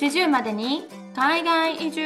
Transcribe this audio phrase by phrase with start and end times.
[0.00, 2.02] 40までに海外移住。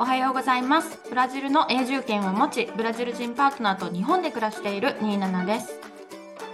[0.00, 0.98] おはようございます。
[1.08, 5.78] ブラジルの永住権を持ちブラジル人パートナーと日本で暮らしている27です。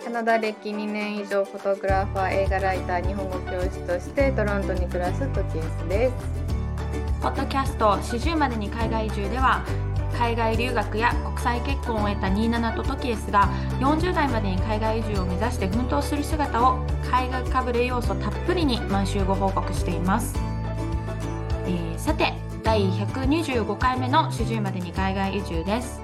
[0.05, 6.15] カナダ歴2年以上フォトグラファー映画ライター日本語教師としてトロントに暮らすトキエスです。
[7.23, 9.65] ポッドキャスト40までに海外移住では
[10.21, 13.49] 海外留学や国際結婚を得た27とトキエスが
[13.81, 20.35] 40代までに海外移住を目指して奮闘する姿を海外かぶれ要素たっぷりに毎週ご報告しています、
[21.65, 26.03] えー、さて第125回目の40までに海外移住です。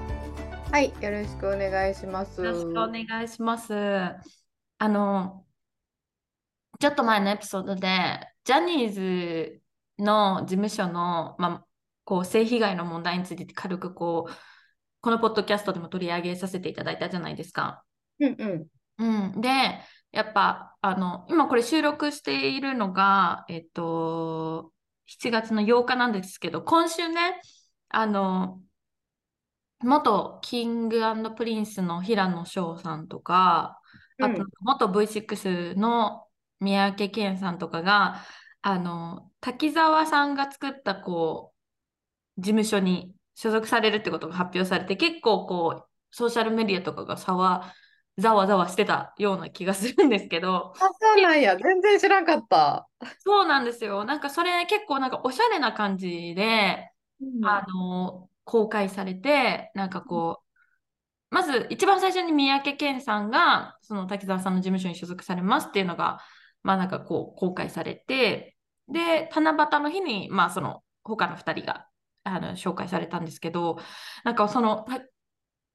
[0.71, 2.43] はいよろしくお願いします。
[2.43, 3.73] よろしくお願いします。
[3.75, 5.45] あの
[6.79, 7.87] ちょっと前のエピソードで
[8.43, 9.61] ジャニーズ
[9.99, 11.66] の事務所の、まあ、
[12.07, 14.33] こう性被害の問題について軽くこう
[15.01, 17.83] このポッドキャストでも取り上げさせていただいたじゃないですか。
[18.21, 19.33] うんうん。
[19.33, 19.49] うん、で
[20.13, 24.71] やっぱあの今これ収録しているのが、えっと、
[25.21, 27.41] 7月の8日なんですけど今週ね
[27.89, 28.61] あの
[29.83, 31.01] 元 King
[31.35, 33.81] Prince の平野紫耀さんとか、
[34.21, 36.25] あと元 V6 の
[36.61, 38.21] 三宅健さんとかが
[38.61, 41.56] あの滝沢さんが作ったこう
[42.37, 47.73] 事務所に所属されるってことが発表されて結構こうソーシャルメディアとかがざわ
[48.17, 51.55] ざわざわしてたような気がするんですけどあそうなんや。
[51.55, 52.89] 全然知らんかった。
[53.19, 54.05] そうなんですよ。
[54.05, 56.89] なんかそれ結構なんかおしゃれな感じで、
[57.21, 66.19] うん、あの公開されてなんかこうまず一番最初に三宅健さんがその滝沢さんの事務所に所属されますっていうのが
[66.63, 68.55] まあなんかこう公開されて
[68.87, 71.86] で七夕の日にまあその他の2人が
[72.35, 73.77] あの紹介されたんですけど
[74.23, 74.85] なんかその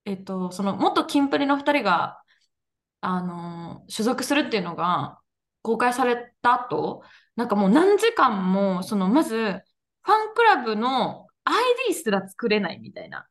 [0.05, 2.19] えっとその元キンプリの2人が
[3.01, 5.19] あの所属するっていうのが
[5.63, 7.03] 公開された後
[7.37, 13.27] なんかもう何時間もそのまずファンクラブの ID すら作れないみたいな。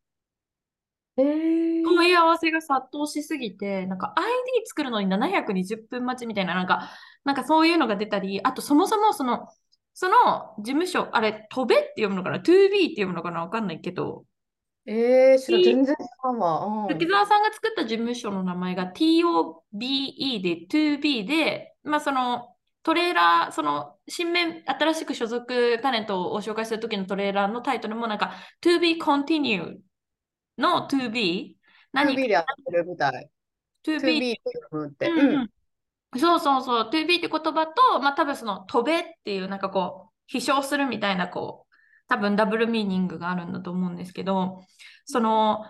[1.17, 6.89] えー、問い合わせが殺到しすぎて、なんか ID 作るのに720分待ちみたいな、なんか、
[7.25, 9.47] なんかそういうのが出たり、あとそもそもその、
[10.01, 13.41] その事務所、あれ、飛べって読むのかな ?2B って読むのかな？
[13.41, 14.25] わかんないけど。
[14.87, 16.87] えー、知ら全然知らんわ。
[16.89, 28.33] 滝沢さんが作った事務所の名前が TOBE で 2B で、まあそのトレーラー、その新面、新しく所属タレントを紹介するときのトレーラーのタイトルもなんか
[28.63, 29.77] To be continued
[30.57, 31.57] の To be
[31.93, 33.29] 何 ?To be でやってるみたい。
[33.85, 35.09] To be って。
[35.09, 35.49] うん、
[36.17, 36.89] そうそうそう。
[36.89, 41.75] To be って言葉と、まあ多分その飛べっていうなんかこう、飛翔するみたいなこう、
[42.07, 44.61] 多分ダブルミーニングがあるんだと思うんですけど、
[45.05, 45.65] その、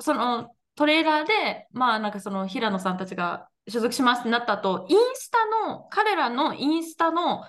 [0.00, 7.46] そのトレーラーで、まあなんかその平野さんたちが所属しますってなった後、インスタの、彼らのインスタのフ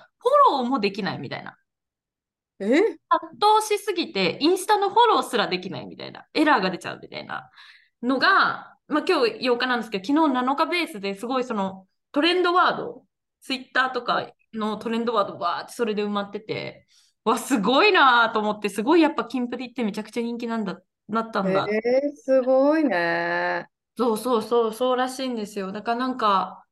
[0.52, 1.58] ォローもできないみたいな。
[2.60, 2.78] え？
[2.78, 2.96] 圧
[3.42, 6.26] 倒しすぎて、インスタのフォローすらできないみたいな。
[6.36, 7.50] エラーが出ちゃうみたいな
[8.04, 13.04] のが、まあ今日8日なんですけど、昨日7日ベースですごいそのトレンドワード、
[13.42, 16.88] ツイッターとかのトレンドワードわーってそれで埋まってて、
[17.26, 20.80] わ、すごいなと思って、すごいやっぱキンプリってめちゃくちゃ人気なんだ、
[21.10, 21.68] なったんだ。
[21.70, 23.68] えー、すごいね。
[23.98, 25.72] そうそうそう、そうらしいんですよ。
[25.72, 26.64] だからなんか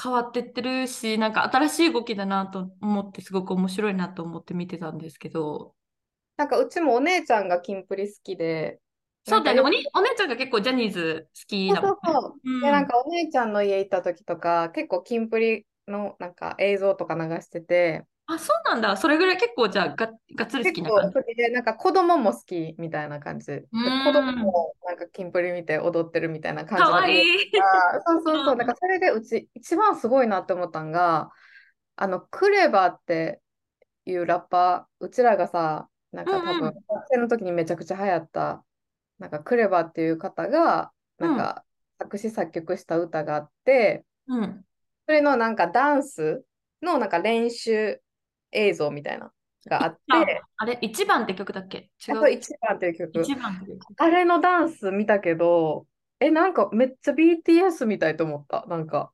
[0.00, 5.74] 変わってってるし、なんか新しい動きだなと思って、すごく面白いなと思って見てたんですけど。
[6.36, 8.80] なんかうちもお姉ちゃんがキンプリ好きで。
[9.28, 9.98] そうだよねお。
[9.98, 11.98] お姉ちゃんが結構ジャニーズ好きだもん、ね。
[12.04, 12.40] そうそうそう。
[12.44, 18.06] うん、で、なんかお姉ちゃんの家行った時とか、結構キンプリのなんか映像とか流してて。
[18.26, 18.96] あ、そうなんだ。
[18.96, 21.34] それぐらい結構じゃあががっつり好きな感じ。
[21.34, 23.46] で、なんか子供も好きみたいな感じ。
[23.46, 26.84] で子供もなんかキンプリ見て踊ってるみたいな感じ。
[26.84, 27.24] かわいい。
[28.06, 28.56] そうそうそう。
[28.56, 31.30] なんかそれでうち一番すごいなって思ったんが、
[31.96, 33.40] あの、クレバって
[34.04, 38.64] いうラッパー、うちらがさ、なんか多分、学生の時にめちゃくちゃ流行った、
[39.18, 41.64] なんかクレバっていう方が、なんか
[41.98, 44.64] 作詞作曲した歌があって、うん、
[45.06, 46.44] それのなんかダンス
[46.82, 48.00] のなんか練習
[48.52, 49.32] 映像みたいな
[49.66, 50.42] があって。
[50.56, 51.90] あれ、1番って曲だっけ？
[52.08, 52.14] 違う。
[52.20, 53.12] 1番っていう曲。
[53.18, 53.78] 1番って曲。
[53.96, 55.86] あれのダンス見たけど、
[56.20, 58.64] え、なんかめっちゃ BTS みたいと思った。
[58.68, 59.12] なんか、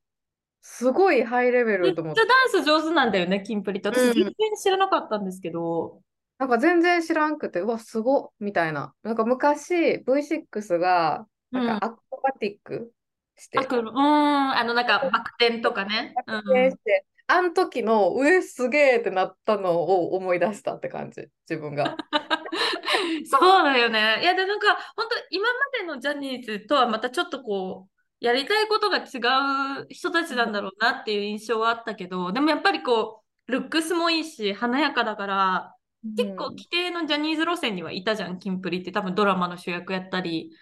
[0.61, 2.20] すごいハイレベルと思って。
[2.20, 3.88] めっちゃダンス上手なんだよね、キンプリって。
[3.88, 4.32] 私、全然
[4.62, 6.00] 知らなかったんですけど。
[6.44, 8.94] うん、なんか全然知らんくて、うわ、すごみたいな。
[9.02, 12.93] なんか昔、V6 が、なんかアクロバティック
[13.37, 13.58] して。
[13.58, 16.14] うん、あの、なんかバク転とかね。
[16.26, 21.96] バク転して、あの時の上すげえってなったのを思い出したって感じ、自分が。
[23.26, 24.20] そうだよね。
[24.23, 35.75] いや、でなんか、本当今までのジャニーズとはまたちょっとこう、やりたいことが違う人たちなんだろうなっていう印象はあったけど、でもやっぱりこう、ルックスもいいし、華やかだから、
[36.17, 36.51] 結構うん。
[36.51, 38.93] 規定のジャニーズ路線にはいたじゃん、キンプリって。
[38.93, 40.53] 多分ドラマの主役やったり、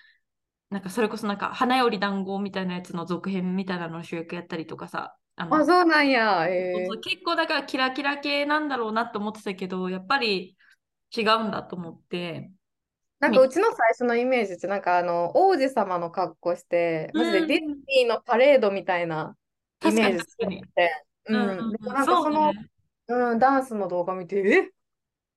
[0.71, 6.47] なんかそれこそなんか花より団子みたいなやつの続編みたいなのの主役やったりとかさ、あそうなんや。
[6.47, 7.01] えー。
[7.01, 10.57] 結構だからキラキラ系なんだろうなと思ってたけど、やっぱり
[11.17, 12.51] 違うんだと思って。
[13.19, 19.37] なんかうちの最初のイメージって、なんかあの、王子様の格好して、マジでディズニーのパレードみたいな
[19.85, 20.65] イメージに確かに。
[20.75, 21.59] て、ううんうん。
[21.87, 22.67] なんかその、ね。
[23.09, 24.71] うん、ダンスの動画見て、え？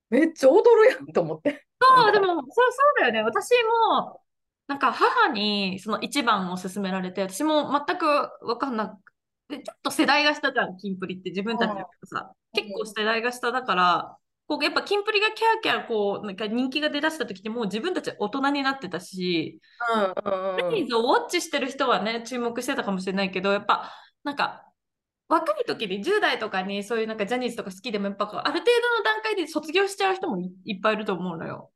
[0.09, 1.65] めっちゃ踊るやんと思って。
[1.81, 2.61] そう、でも、そう、そ
[2.97, 3.23] うだよね。
[3.23, 3.51] 私
[3.89, 4.21] も、
[4.67, 9.13] なんか母にその一番を勧められて、私も全くわかんなく
[9.49, 14.17] て、ちょっと世代が下じゃん、キンプリって自分たちだとさ、うん結構世代が下だから、
[14.47, 19.59] こうやっぱキンプリがキャーキャーこう、なんか人気が出だした時ってもう自分たち大人になってたし、
[19.93, 23.91] うんうんうんジャニーズをウォッチしてる人はね、注目してたかもしれないけど、やっぱ、
[24.23, 24.63] なんか、
[25.27, 31.71] 若い時に10代とかにそういうなんかジャニーズとか好きでもやっぱある程度の段階で卒業しちゃう人もいいっぱいいると思うのよ。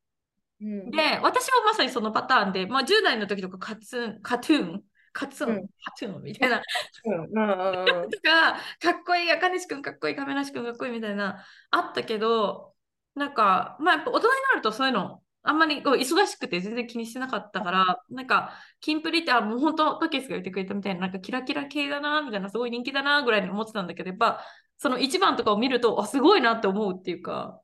[0.62, 0.92] うん。
[0.92, 5.68] で、私はまさにそのパターンで、まあ、10代の時とかカツン、カトゥーン、カツン、うん。
[5.68, 8.10] カトゥーンみたいな、んうん。
[8.12, 12.76] とか、かっこいい、赤西くんかっこいい、亀梨くんかっこいいみたいな、あったけど、
[13.16, 24.44] なんか、まあ、やっぱ大人になるとそういうの、あんまりこう忙しくて全然気にしてなかったから、なんか、キンプリって、あ、もう本当、トキスが言ってくれたみたいな、なんかキラキラ系だな、みたいな、すごい人気だな、ぐらいに思ってたんだけど、やっぱ、
[24.78, 27.62] その一番とかを見ると、あ、すごいなって思うっていうか、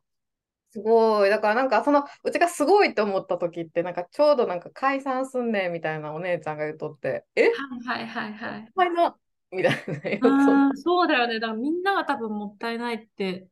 [0.72, 1.30] すごい。
[1.30, 7.44] だからなんかその、うちがすごいと思った時って、なんかちょうどなんか解散すんねんみたいなお姉ちゃんが言っとって、え？
[7.88, 8.72] はいはいはいはい。
[8.76, 9.18] はいな
[9.52, 9.70] みた
[10.10, 11.40] いなそうだよね。
[11.40, 13.48] だからみんなが多分もったいないって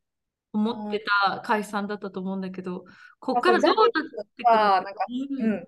[0.53, 2.85] 思ってた解散だったと思うんだけど、
[3.19, 4.09] こっからどうなってくる
[4.45, 4.91] さ、なんか、
[5.39, 5.63] ううんん。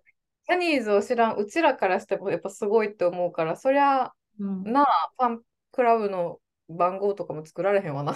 [0.48, 4.86] ジャニーズを知らんうちらからしてもやっぱすごいって思うから、そりゃ、うんなあ、
[5.18, 5.42] ファン
[5.72, 6.40] クラブの
[6.70, 8.16] 番号とかも作られへんわな。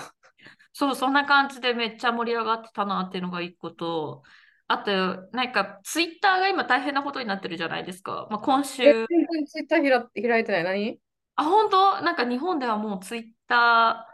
[0.74, 4.24] そう、そんな感じでめっちゃ盛り上がってたなっていうのが一個と、
[4.68, 4.92] あと、
[5.32, 8.28] なんかツイッターが今大変なことになってるじゃないですか。
[8.30, 10.64] まあ、今え、週、全然ツイッター開いてない。
[10.64, 11.00] 何？
[11.36, 12.02] あ、本当？
[12.02, 14.08] なんか日本ではもうツイッタ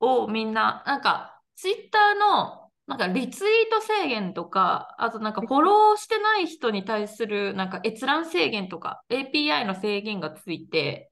[0.00, 11.10] ーをみんな、なんかツイッターのなんかリツイート制限とか、あとなんかフォローしてない人に対するなんか閲覧制限とか API の制限がついて、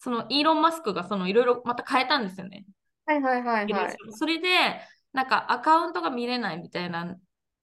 [0.00, 2.64] そのイーロン・マスクがそのいろいろまた変えたんですよね。
[3.06, 3.96] はいはいはいはい。
[4.10, 4.48] それで、
[5.12, 7.16] なんかアカウントが見れないみたいな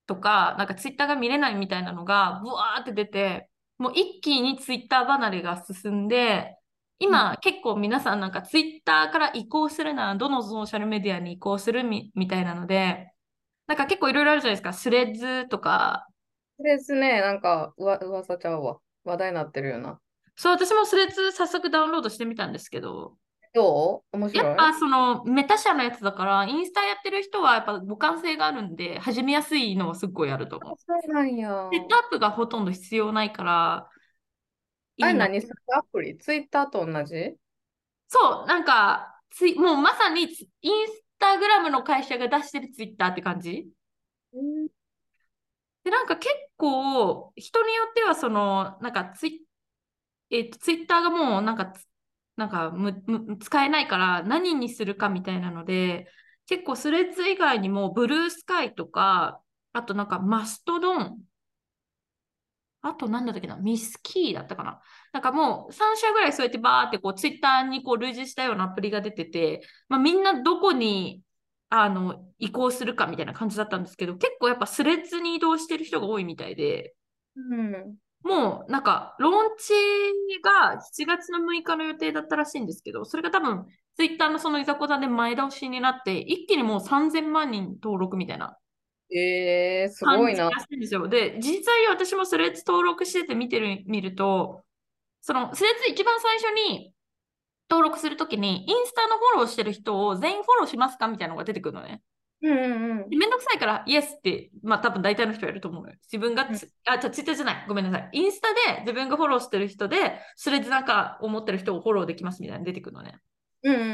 [0.08, 6.56] とか、なんかツイッターが見れないみたいなのが、ブワーって出て、もう一気にツイッター離れが進んで、
[7.00, 13.14] 今、結構皆さんなんかツイッターから移行するなら、どのソーシャルメディアに移行するみみたいなので、
[13.68, 14.74] なんか結構いろいろあるじゃないですか。
[14.74, 16.08] スレッズとか。
[16.58, 18.80] とりあえずね、なんかうわ噂ちゃうわ。
[19.06, 20.00] 話題になってるよな。
[20.36, 23.14] そう、私もスレッズ早速ダウンロードしてみたんですけど、
[23.54, 24.18] どう？
[24.18, 24.46] 面白い？
[24.46, 30.76] やっぱそのメタ社のやつだから、インスタやってる人はやっぱ互換性があるんで、始めやすいのはすっごいあると思う。
[30.78, 31.70] そうなんや。
[31.72, 33.90] セットアップがほとんど必要ないから。
[35.02, 36.18] あれ何するアプリ？
[36.18, 37.36] ツイッターと同じ？
[38.08, 43.68] そう、なんか、ツイもうまさにツインスタグラムの会社が出してるツイッターって感じ。
[44.34, 44.68] うん。
[45.84, 49.42] で、なんか結構、人によってはその、なんかツイ,、
[50.32, 51.86] えっとツイッターがもうなんかつ、
[52.36, 56.08] なんかむむ使えないから何にするかみたいなので、
[56.48, 59.42] 結構スレッズ以外にもブルースカイとか、
[59.74, 61.20] あとなんかマストドン、
[62.82, 64.80] あとなんだったっけな、ミスキーだったかな。
[65.12, 71.22] なんかもう3社ぐらいそうやってバーってこうツイッターにこう類似したようなアプリが出てて、まあ、みんなどこに
[71.70, 76.94] あの移行するかみたいな感じだったんですけど、結構やっぱスレッズに移動してる人が多いみたいで、
[77.36, 77.96] うん。
[78.24, 79.74] もうなんかローンチ
[80.44, 88.58] が7月の6日の予定だったらしいんですけど、それが多分ツイッターのそのいざこざで前倒しになって、一気にもう3000万人登録みたいな
[89.12, 90.50] えー、すごいな。
[91.10, 94.64] で実際私もスレッズ登録してて見てる、見ると、
[95.22, 96.94] そのスレッズ一番最初に
[97.70, 102.02] 登録するときに、インスタのフォローしてる人を全員フォローしますかみたいなのが出てくるのね。
[102.42, 105.96] うんうんうんでめんどくさいから、イエスって、まあ多分大体の人はやると思うのよ。
[106.04, 107.66] 自分がつ、あ、じゃツイッターじゃない。
[107.68, 108.10] ごめんなさい。
[108.14, 113.20] インスタで自分がフォローしてる人で、スレッズなんか思ってる人をフォローできますみたいなの出てくるのね。
[113.64, 113.94] うんうんう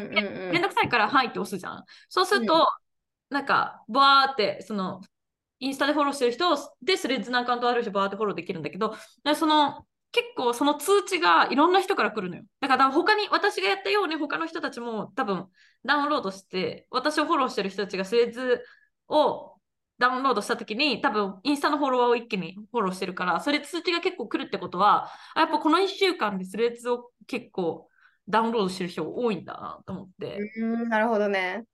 [0.49, 1.83] んめんどくさいから、はいって押すじゃん。
[2.07, 2.67] そうすると、
[3.29, 5.01] なんか、バーって、その、
[5.59, 12.43] インスタでフォローしてる人で、スレッズのアカウントある人、バーってフォローできるんだけど、でその、結構その通知がいろんな人から来るのよ。
[12.61, 15.47] だから他に、私がやったように他の人たちも多分
[15.83, 18.63] ダウンロードして、私をフォローしてる人たちがスレッズ
[19.09, 19.55] を
[19.97, 27.89] ダウンロードしたときに、多分インスタのフォロワーを一気にフォローしてるから、それ通知が結構来るってことは、やっぱこの1週間でスレッズを結構
[28.29, 30.37] ダウンロードしてる人多いんだなと思って。
[30.57, 30.89] うん。
[30.89, 31.65] なるほどね。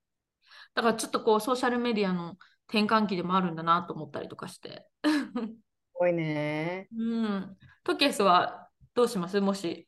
[0.76, 2.38] だからちょっとこうソーシャルメディアの
[2.68, 4.88] 転換期でもあるんだなと思ったりとかして。
[5.04, 5.12] す
[5.94, 6.88] ごいね。
[6.98, 7.58] うん。
[7.84, 9.40] トケスはどうします？
[9.42, 9.88] もし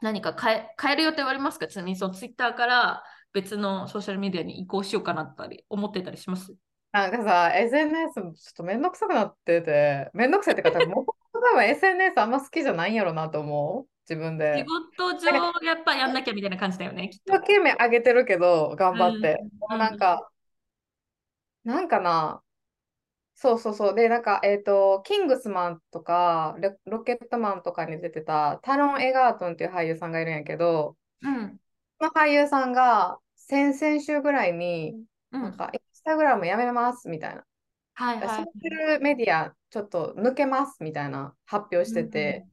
[0.00, 1.66] 何か変え変える予定はありますか？
[1.66, 3.02] ちなみにそのツイッターから
[3.32, 6.54] 別のソーシャルメディアに移行しようかなったり思ってたりします？
[6.92, 13.93] なんかさ、SNS もちょっとめんどくさくなってて、めんどくさいってか、多分も多分 SNS あんま好きじゃないんやろなと思う。
[14.08, 14.64] 自分仕で。
[14.64, 15.30] 事上
[15.66, 17.34] やっぱやんなきゃみたいな感じだよね、きっと。
[17.34, 19.46] 一生懸命上げてるけど、頑張って。
[19.70, 20.30] うんなんか、
[21.64, 22.42] なんかな、
[23.34, 23.94] そうそうそう。
[23.94, 31.60] で、なんか、えっと、キングスマンとか、ロ、ロケットマンとかに出てたタロン・エガートンっていう俳優さんがいるんやけど、うん
[31.98, 34.96] その俳優さんが先々週ぐらいに、
[35.32, 37.40] うんなんか、インスタグラムやめますみたいな。
[37.42, 38.54] ソーシはいはい。
[38.64, 42.46] ャルメディアちょっと抜けますみたいな発表してて、で、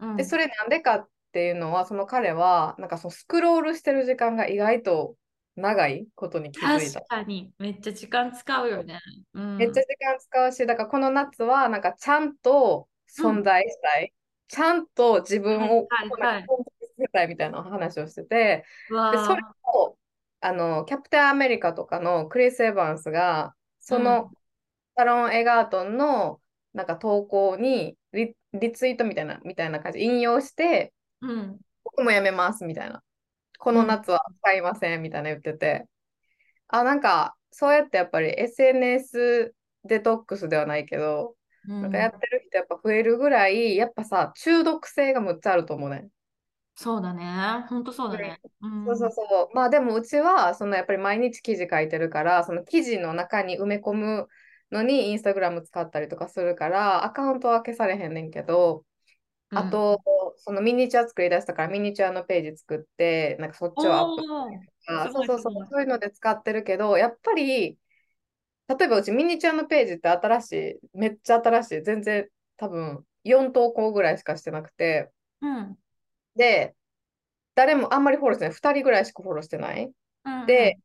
[0.00, 5.16] うんそれなんでかっていうのは、その彼は、なんかそのスクロールしてる時間が意外と
[5.56, 7.00] 長いことに気づいた。
[7.00, 9.00] 確かに、めっちゃ時間使うよね。
[9.34, 9.56] うん。
[9.56, 14.12] めっちゃ時間使うし、だからこの夏は、なんかちゃんと存在したい。
[14.48, 15.88] ちゃんと自分をコ
[17.12, 18.64] たいみたいな話をしてて、
[19.10, 19.98] で、それーを、
[20.40, 24.30] あの、キャプテンアメリカとかのクリス・エヴァンスが、その、
[24.96, 26.40] サロン・エガートンの
[26.72, 31.30] なんか投稿にリ、リツイートみたいな、みたいな感じ、引用して、うん。
[31.30, 31.60] うん。
[31.84, 33.02] 僕もやめますみたいな。
[33.58, 35.86] この夏は使いませんみたいな言ってて。
[36.68, 39.54] あ、なんか、そうやってやっぱり SNS
[39.84, 41.36] デトックスではないけど、
[41.68, 46.08] うんなんかやってる人やっぱ増えるぐらい、やっぱさ、中毒性がむっちゃあると思うね。
[46.76, 47.66] そうだね。
[47.68, 48.40] ほんとそうだね。
[48.60, 48.84] うん。
[48.86, 49.54] そうそうそう。
[49.54, 54.28] まあでもうちは、そのやっぱり毎日記事書いてるから、その記事の中に埋め込む
[54.74, 58.84] のにインスタグラム使ったりとかするから、アカウントは消されへんねんけど、
[59.50, 60.02] うんあと、
[60.38, 67.78] そのミニチュア作り出したから、ミニチュアのページ作って、なんかそっちをアップおーあすごいそうそうそう、そういうので使ってるけど、やっぱり、
[68.68, 70.52] 例えばうちミニチュアのページって新し
[70.94, 75.78] い、めっちゃ新しい、全然多分4投稿ぐらいしかしてなくて、うん。
[76.36, 76.74] で、
[77.54, 79.92] 誰もあんまりフォローしてない、2人ぐらいしかフォローしてない。
[80.24, 80.46] うん。
[80.46, 80.78] で、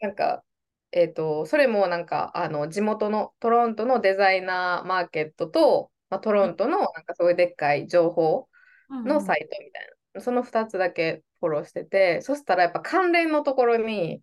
[0.00, 0.44] なんか、
[0.92, 8.48] えっと、それもなんか、あの、地元のトロントのデザイナーマーケットと、まあ、トロントのなんかそういうでっかい情報
[8.88, 14.22] うん、のサイトみたいな、その2つだけフォローしてて、そしたらやっぱ関連のところに、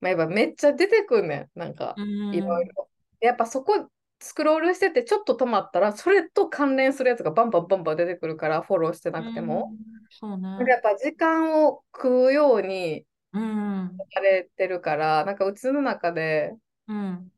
[0.00, 2.34] まあ、やっぱめっちゃ出てくんねん、なんか、うん。
[2.34, 2.90] いろいろ。
[3.20, 3.90] やっぱそこ、
[4.20, 9.72] スクロールしてて、ちょっと止まったら、それと関連するやつがバンバンバンバン出てくるから、フォローしてなくても。
[9.72, 9.78] うん。
[10.10, 10.48] そうね。
[10.66, 14.06] やっぱ時間を食うようにうん。
[14.12, 16.52] されてるから、なんかうちの中で
[16.86, 17.30] うん。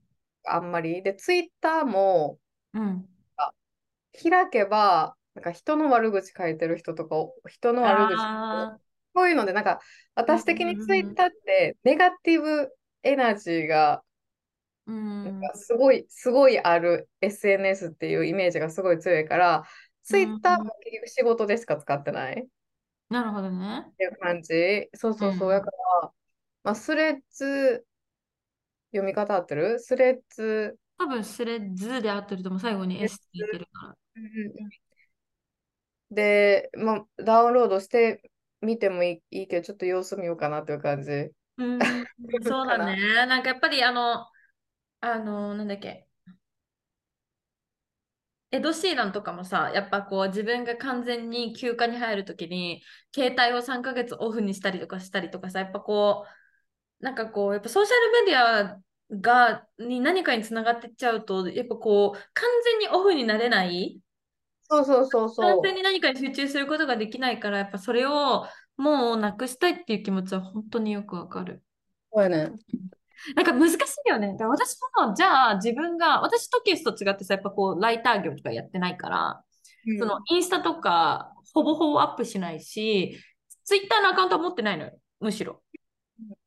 [0.44, 1.02] あんまり。
[1.02, 2.38] で、ツイッターも
[2.74, 3.08] うん。
[4.12, 7.16] 開けば、なんか人の悪口書いてる人とか、
[7.48, 8.78] 人の悪口、あ
[9.14, 9.80] こういうので、なんか
[10.14, 12.70] 私的にツイッターってネガティブ
[13.02, 15.24] エナジーがーうん。
[15.24, 19.64] なんかすごい、すごいある SNS っていうイメージがすごい強いから、
[20.02, 22.46] ツイッターも結局仕事でしか使ってないっ
[23.12, 23.84] なるほどね。
[23.96, 24.88] ていう感じ。
[24.94, 25.48] そうそうそう。
[25.50, 25.70] うんだか
[26.02, 26.12] ら、
[26.64, 27.86] まあ、スレッズ、
[28.92, 29.78] 読み方合ってる？
[29.78, 33.96] スレッズ、多分スレッズで合ってるとも最後に S ついてるから。
[36.10, 41.10] で、まあ、ダウンロードしてみてもいいいいけど、ちょっと様子見ようかなっていう感じ。
[41.56, 41.78] うん、
[42.42, 42.96] そうだね。
[43.26, 44.26] なんかやっぱりあの、
[45.00, 46.06] あの、なんだっけ？
[48.52, 52.82] エド・シーランとかもさ、やっぱこう自分が完全に休暇に入るときに、
[53.14, 56.26] 携帯を3ヶ月オフにしたりとかしたりとかさ、やっぱこ
[57.00, 58.80] う、なんかこう、やっぱソーシャルメディア
[59.20, 64.00] が、に何かにつながってっちゃうと、やっぱこう、完全にオフになれない
[64.64, 65.46] そうそうそうそう。
[65.46, 71.62] 完全に何かに集中することができないから、やっぱそれをもうなくしたいっていう気持ちは本当によくわかる。
[72.12, 72.52] そうやね。
[73.36, 73.76] なんか難し
[74.06, 74.36] いよね。
[74.40, 79.44] 私も、じゃあ自分が、私とケースと違ってさ、やっぱこう、ライター業とかやってないから、
[79.86, 83.18] うんそのインスタとかほぼほぼアップしないし、
[83.64, 85.60] ツイッターのアカウントは持ってないのよ、むしろ。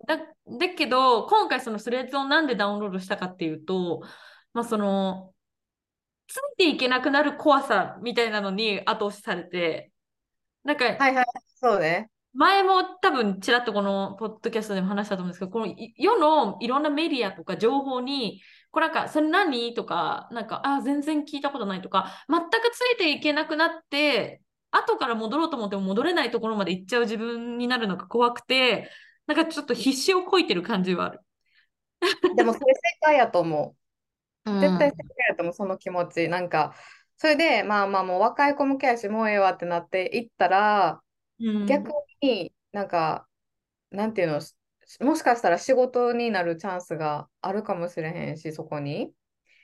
[0.07, 4.03] だだけど、今回そのスレッズをなんでダウンロードしたかっていうと、
[4.53, 5.33] まあその、
[6.27, 9.91] ついていけなくなる怖さみたいなのに後押しされて、
[10.63, 12.09] なんかはいはい、そうね。
[12.35, 28.89] 前も多分ちらっとこのポッドキャストでも話したと思うんですけど、このい世のいろんなメディアとか情報に、これなんか、それ何とか、なんか、あ、全然聞いたことないとか、全くついていけなくなって、後から戻ろうと思っても戻れないところまで行っちゃう自分になるのが怖くて、
[29.27, 31.19] なんかちょっと必死をこいてる感じはある。
[32.35, 33.75] でもそれ正解やと思
[34.45, 34.51] う。
[34.51, 36.27] うん絶対正解やと思う、その気持ち。
[36.27, 36.75] なんか、
[37.17, 41.04] それで、まあまあもう若い子向けやし、もうええわってなっていったら、うん
[41.65, 43.27] 逆になんか、
[43.91, 44.41] なんていうの、
[45.01, 49.13] もしかしたら仕事になるチャンスがあるかもしれへんし、そこに。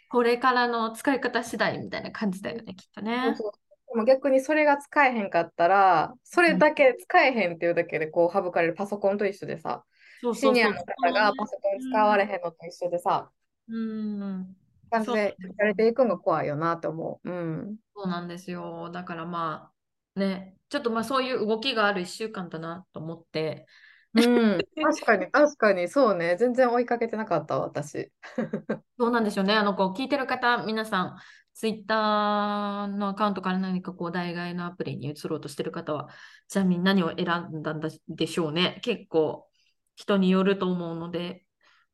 [0.10, 3.36] これからの使い方次第みたいな感じだよね、きっとそうね。
[3.36, 3.52] そう
[3.94, 9.86] でも逆にそれが使えへんかったら、それだけ使えへんっていうだけでこう省かれるパソコンと一緒でさ、
[10.22, 10.52] そうそうそう。
[10.52, 13.32] シニアの方がパソコン使われへんのと一緒でさ、
[13.68, 14.56] うん。
[14.92, 17.30] 感じでやれていくのが怖いよなと思う。
[17.30, 17.78] うん。
[17.96, 18.90] そうなんですよ。
[18.92, 19.71] だからまあ、
[20.16, 23.68] ね、ちょっとまあそういう動きがある1週間だなと思って、
[24.14, 26.36] うん、 確かに、確かに、そうね。
[26.38, 28.12] 全然追いかけてなかったわ、私。
[29.00, 29.54] そうなんですよね。
[29.54, 31.18] あの、こう、聞いてる方、皆さん、
[31.54, 36.10] ツイッターのアカウントから何かこう、代替のアプリに移ろうとしてる方は、
[36.48, 38.80] ちなみに何を選んだんだでしょうね。
[38.84, 39.48] 結構、
[39.96, 41.46] 人によると思うので。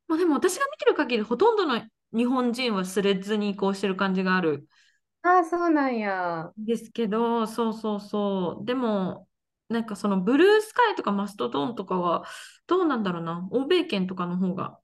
[0.07, 1.81] まあでも私が見てる限り、ほとんどの
[2.15, 4.67] 日本人はスレッズに移行してる感じがある
[5.27, 6.51] ああ、そうなんや。
[6.59, 8.65] んですけど、そうそうそう。
[8.65, 9.27] でも、
[9.69, 12.25] なんかそのブルースカイとかマストドンとかは、
[12.67, 13.47] どうなんだろうな。
[13.51, 14.79] 欧米圏とかの方が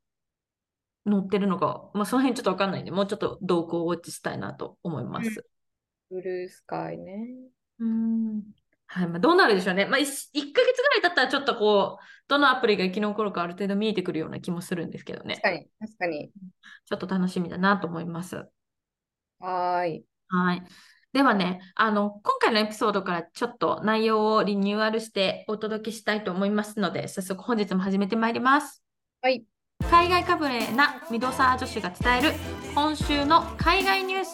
[1.05, 5.45] 載ってるのか、まあその辺ちょっとわかんないんで、もうちょっと動向をウォッチしたいなと思います。
[6.09, 7.27] ブルースカイね。
[7.79, 8.43] うん。
[8.87, 9.85] はい、まあどうなるでしょうね。
[9.85, 15.41] まあ 1, 1ヶ月ぐらい経ったらちょっとこう、どのアプリが生き残るかある程度見えてくるような気もするんですけどね確。
[15.41, 16.31] かに、確かに。
[16.85, 18.45] ちょっと楽しみだなと思います。
[19.39, 20.05] はーい。
[20.33, 20.63] はい。
[21.13, 28.83] ではね、あの、今回のエピソードからちょっと内容をリニューアルしてお届けしたいと思いますので、早速本日も始めてまいります。
[29.21, 29.45] はい。
[29.91, 32.31] 海外かぶれなミドサー女子が伝える
[32.73, 34.33] 今週の海外ニュース。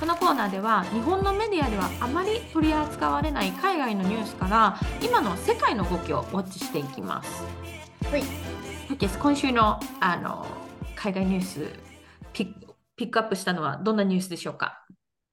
[0.00, 7.44] このコーナーでは日本のメディアではあまり取り扱われない海外のニュースから今の世界の動きをウォッチしていきます。
[8.10, 8.24] はい。
[8.98, 10.44] です今週のあの
[10.96, 11.70] 海外ニュース
[12.32, 12.63] ピック
[12.96, 14.86] ピックアップしたのはどんなニュースでしょうか？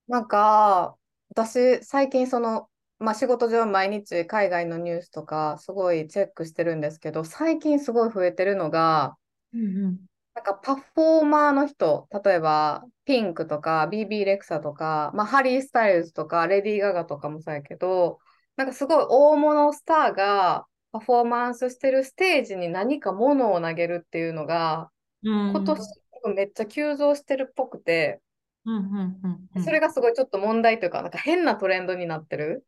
[0.08, 0.96] なんか、
[1.30, 2.68] 私、最近その、
[3.00, 9.16] まあ、仕事上毎日海外のニュースとかすごいチェックしてるんですけど、最近すごい増えてるのが、
[9.54, 10.00] うんうん。
[10.34, 18.20] なんかパフォーマーの人、例えばピンクとか BB レクサとか、まあ、ハリー・スタイルズとかレディー・ガガとかもそうやけど、
[18.56, 24.90] なんかすごい大物スターがパフォーマンスしてるステージに何か物を投げるっていうのが、
[25.24, 25.50] うん。
[25.52, 28.22] 今年めっちゃ急増してるっぽくて、
[28.66, 28.84] うんうん
[29.24, 32.66] うんうんそれがすごいちょっと問題というか、なんか変なトレンドになってる。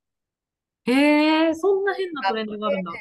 [0.86, 2.92] へえ、そんな変なトレンドがあるんだ。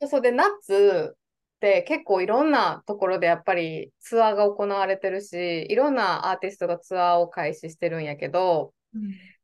[0.00, 1.18] そうそうで、夏っ
[1.60, 8.74] て結構いろんなところでやっぱりツアーが行われてるし、いろんなアーティストがツアーを開始してるんやけど、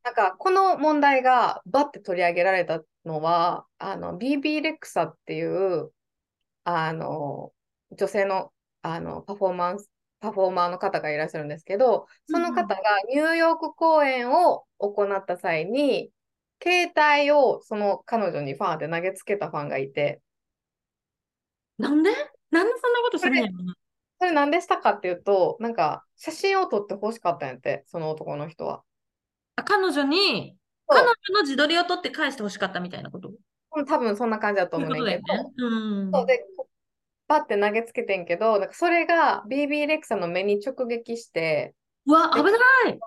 [0.03, 5.93] なんかこの問題がバッて取り上げられたのは、あの BB レクサっていう
[6.65, 7.53] あの
[7.93, 12.77] 女性の、あのパフォーマンス、パフォーマーの方がいらっしゃるんですけど、その方が
[13.09, 16.11] ニューヨーク公演を行った際に、
[16.63, 20.21] 携帯をその彼女にファンって投げつけたファンがいて、
[21.79, 22.11] なんで？
[22.51, 23.75] なんでそんなことするんやろな。
[24.19, 28.83] それなんでしたかっていうと、なんか写真を撮ってほしかったんやって、その男の人は。
[29.55, 30.57] あ彼女に、
[30.89, 33.29] 彼女の自撮りを撮って返してほしかったみたいなこと？
[33.29, 33.33] う
[33.83, 35.25] ん多分そんな感じだと思うねんだよね。
[35.59, 36.11] うん。
[36.11, 36.45] そうで、
[37.29, 41.75] バッて投げつけてんけど、なんかそれが BB レクサの目に直撃して、
[42.07, 42.51] うわ、危な
[42.91, 42.99] い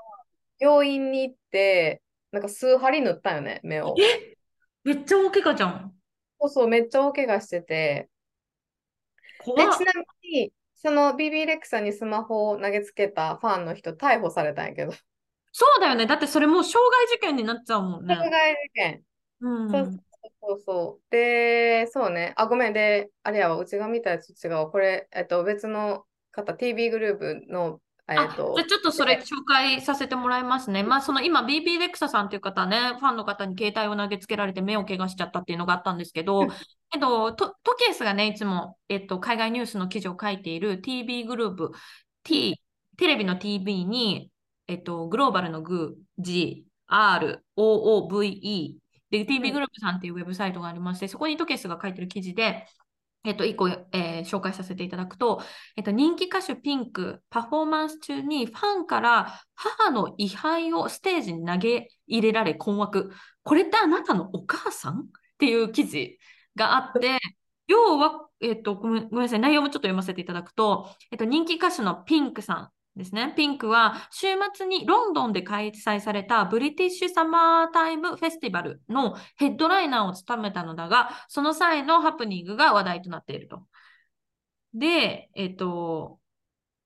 [0.59, 3.95] 病院に行って、なんか数針縫ったよね、目を。
[3.99, 4.37] え？
[4.83, 5.93] めっちゃ大怪我じゃん。
[6.39, 8.09] そうそう、めっちゃ大怪我してて。
[9.43, 9.91] 怖で、っちな
[10.23, 14.93] みに、その BB レクサにスマホを投げつけたファンの人、逮捕されたんやけど。
[15.51, 16.05] そうだよね。
[16.05, 18.15] だってそれもう傷害事件になっちゃうもんね。
[18.15, 19.03] 傷害事件。
[19.41, 19.71] うん。
[19.71, 20.03] そう
[20.41, 21.11] そうそう。
[21.11, 22.33] で、そうね。
[22.35, 22.73] あ、ごめん。
[22.73, 24.67] で、あれやわ、うちが見たやつ違うわ。
[24.69, 30.81] これ、えっと、別の方、TV グループの、えあ、っとじゃあ、ちょっとそれ紹介させてもらいますね。
[30.81, 36.47] まあ、その今、BB レクサさんという方ね、ファンの方に携帯を投げつけられて目を怪我しちゃったっていうのがあったんですけど、
[36.93, 41.71] えっと、トトケースがね、いつも、えっと、海外ニュースの記事を書いている TV グループ、
[42.23, 42.59] T、
[42.97, 44.31] テレビの TV に、
[44.67, 48.75] えっと、グローバルのグー、G、R、OOVE、
[49.11, 52.65] で、TV グループさんっていうウェブサイトがありまして、そこにトケースが書いてる記事で、
[53.23, 55.41] えっと、一個、えー紹介させていただくと、
[55.75, 63.11] えっと、人気歌手ピンク、パフォーマンス中にファンから母の位牌をステージに投げ入れられ困惑。
[63.43, 65.03] これってあなたのお母さんっ
[65.37, 66.17] ていう記事
[66.55, 67.19] があって、
[67.67, 73.33] 要は、えっと、ごめんごめんなさい、内容もちょっと読ませていただくと、えっと、人気歌手のピンクさんですね。
[73.37, 83.63] ピンクは週末にロンドンで開催されたブリティッシュサマータイムフェスティバルのヘッドライナーを務めたのだが、その際のハプニングが話題となっていると。
[84.73, 86.19] で、えっと、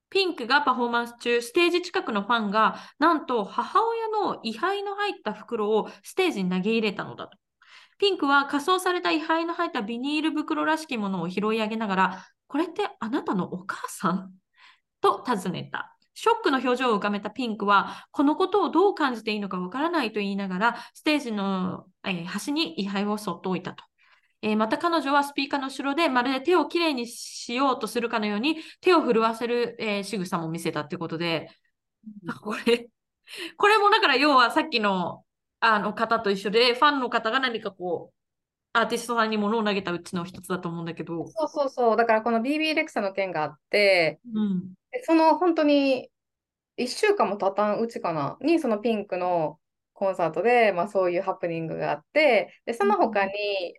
[0.08, 7.36] ピンクがパフォーマンス中、ステージ近くのファンが、なんと母親の位牌の入った袋をステージに投げ入れたのだと。
[7.98, 14.32] ピンクは仮装された位牌の入ったビニール袋らしきものを拾い上げながら、これってあなたのお母さん？
[15.00, 15.95] と尋ねた。
[16.18, 23.84] ショックの表情を浮かべたピンクは、このことをどう感じていいのかわからないと言いながら、ステージの、えー、端に位牌をそっと置いたと。
[24.40, 31.50] えー、また彼女はスピーカーの後ろでまるで手をきれいにしようとするかのように手を震わせる、えー、仕草も見せたってことで、
[32.24, 32.88] うん、 これ、
[33.58, 35.22] これもだから要はさっきの
[35.60, 38.16] あの方と一緒で、ファンの方が何かこう、
[38.72, 41.26] アーティストさんに物を投げたうちの一つだと思うんだけど。
[41.28, 41.96] そうそうそう。
[41.96, 46.10] だからこの BB レクサの件があって、うん、その本当に
[46.76, 48.36] 1週間も経たんうちかな？
[48.40, 49.58] に、そのピンクの
[49.94, 53.32] コンサートで、まあ、そういうハプニングがあって、でその他に、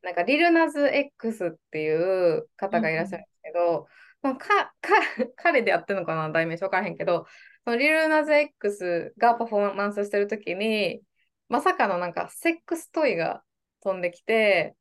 [0.03, 3.87] なんかリルナズ X っていう方がいらっしゃるんですけど、
[4.23, 4.47] うん、か
[4.81, 4.93] か
[5.37, 7.27] 彼でやってるのかな、題名分からへんけど、
[7.65, 11.01] そのリルナズ X がパフォーマンスしてるときに、
[11.49, 13.43] まさかのなんかセックストイが
[13.81, 14.75] 飛んできて、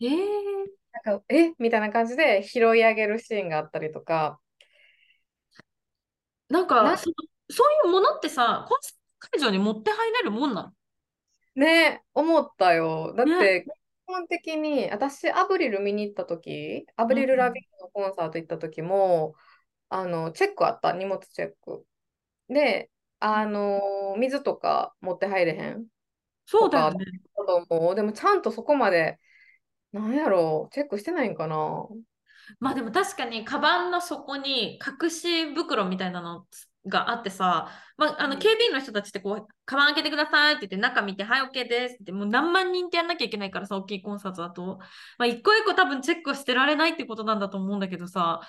[0.00, 0.10] えー、
[1.04, 1.52] なんかえ？
[1.58, 4.40] みたいな感じで拾い上げるシーンがあったりとか。
[6.54, 7.10] なんかなそ、
[7.50, 10.72] そういうものってさ、コンサート会場に持って入れるもんな
[11.56, 11.62] の？
[11.62, 13.12] ね思ったよ。
[13.16, 13.66] だって、ね、基
[14.06, 19.34] 本的に、私、アブリル見に行った時、アブリル・ラビットのコンサート行った時も、
[19.90, 21.84] うん、あの、チェックあった、荷物チェック。
[22.48, 22.88] で、
[23.18, 25.86] あの、水とか持って入れへん？
[26.46, 27.04] そうだよね。
[27.46, 27.94] と思う。
[27.94, 29.18] でも、ちゃんとそこまで、
[29.92, 31.86] なんやろう、チェックしてないんかな？
[32.60, 36.46] まあでも確かに、カバンの底に隠し袋みたいなの
[36.86, 44.78] があってさ、まあ、あの警備員の人たちってこう、カバン開けてくださいって言って、中見て、はい、OK ですって、もう何万人ってやんなきゃいけないからさ、大きいコンサートだと。
[45.18, 48.40] まあ、一個一個多分チェックしてられないってことなんだと思うんだけどさ、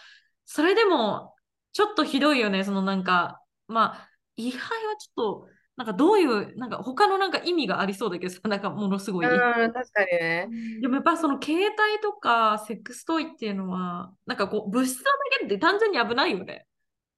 [0.46, 1.34] それでも、
[1.74, 9.26] ちょっとひどいよね、そのなんか、まあ、位牌はちょっと、なんかどういう、なんか他のなんか意味がありそうだけどさ、 なんかものすごい。
[9.26, 10.48] うん、確かにね。
[10.82, 16.66] でもやっぱその携帯とかセックストイっていうのは、なんかこう物質なだけって単純に危ないよね。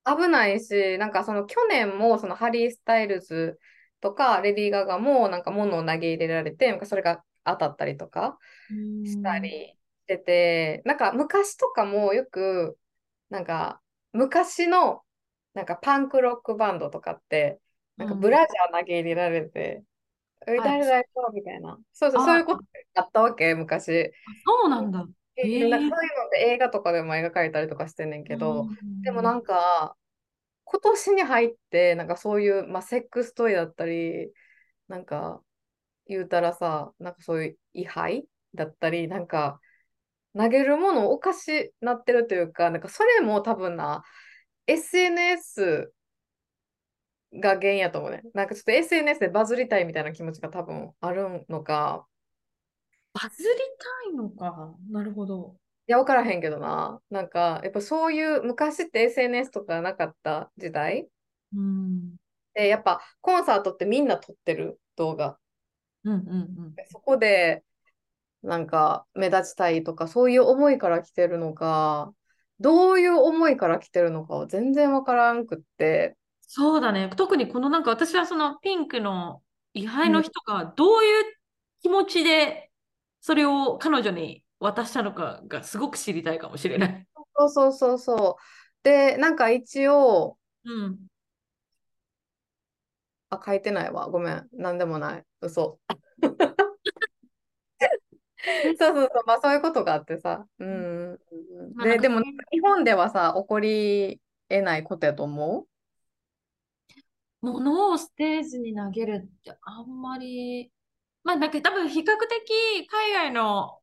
[0.06, 3.60] 危ないし、なんかその去年もそのハリー・スタイルズ
[4.00, 8.38] とかレディー・ガガもなんか物を投げ入れられて、なんかそれが当たったりとか
[9.04, 9.76] したりし
[10.08, 12.78] てて、なんか昔とかもよく、
[13.30, 13.82] なんか
[14.14, 15.04] 昔の
[15.54, 17.60] なんかパンクロックバンドとかって、
[17.98, 19.84] なんかブラジャー投げ入れられて、
[20.48, 21.78] うん、誰だよみたいな。
[21.94, 22.64] そうそう、そういうこと
[22.96, 24.12] あったわけ、昔。
[24.46, 25.06] そうなんだ。
[25.36, 28.68] えー、なんかそういうのって映画とかでも描かれたりとかしてんねんけど、
[29.04, 29.96] でもなんか、
[30.64, 34.32] 今年に入って、なんかそういう、まあ、セックストイだったり、
[34.88, 35.42] なんか、
[36.08, 39.60] 言うたらさ、なんかそういう位牌だったり、なんか、
[40.36, 44.04] 投げるものおかしなってるというか、なんかそれも多分な、
[44.68, 45.94] SNS
[47.40, 48.24] が原因やと思うね。
[48.34, 52.06] なんかちょっと SNS でバズりたいみたいな気持ちが多分あるのか。
[53.14, 53.50] バズり
[54.06, 54.76] たいのか。
[54.92, 55.56] なるほど。
[55.88, 57.02] いや、わからへんけどな。
[57.10, 61.08] なんか、やっぱそういう、昔って SNS とかなかった時代？
[61.56, 62.16] うん。
[62.54, 65.38] で、やっぱコンサートってみんな撮ってる動画。
[66.04, 66.22] うんうんう
[66.70, 66.76] ん。
[66.90, 67.64] そこで、
[68.44, 72.14] なんか目立ちたいとか、そういう思いから来てるのか、
[72.60, 76.17] どういう思いから来てるのかは全然わからんくって。
[76.48, 77.10] そうだね。
[77.16, 81.36] 特にこのなんか私はそのピンクの位牌の人がどういう
[81.82, 82.72] 気持ちで
[83.20, 87.08] それを彼女に渡したのかがすごく知りたいかもしれない。
[87.38, 88.44] そうそうそうそう。
[88.84, 90.98] で、なんか一応、うん。
[93.30, 94.08] あ、書いてないわ。
[94.10, 94.48] ごめん。
[94.54, 95.26] なんでもない。
[95.42, 95.80] 嘘。
[98.40, 100.48] そうそうそう、まあそういうことがあってさ。
[100.60, 101.20] うん。
[101.84, 105.68] で、でも日本ではさ、起こり得ないことやと思う？
[107.42, 110.72] 物をステージに投げるってあんまり、
[111.24, 113.80] まあなんか多分比較的海外の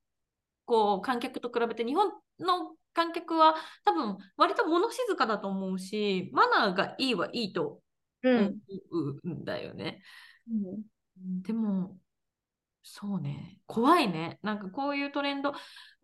[0.64, 7.80] こう観客と比べて日本の観客は多分割と物静かだと思うし、マナーがいいはいいと
[8.24, 8.52] 思
[9.24, 10.02] うんだよね。
[10.48, 11.96] うん、でも、
[12.82, 14.38] そうね、怖いね。
[14.42, 15.54] なんかこういうトレンド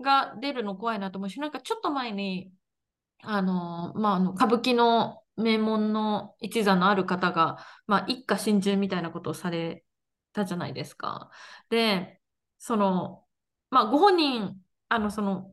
[0.00, 2.52] が出るの怖いなと思うし、なんかちょっと前に、
[3.22, 9.84] あの、まあ、あの歌舞伎の名門の一座のある方が、まあ、一家心中みたいなことをされ
[10.32, 11.30] たじゃないですか。
[11.70, 12.20] で、
[12.58, 13.24] その、
[13.70, 14.56] まあ、ご本人、
[14.88, 15.52] あの、その、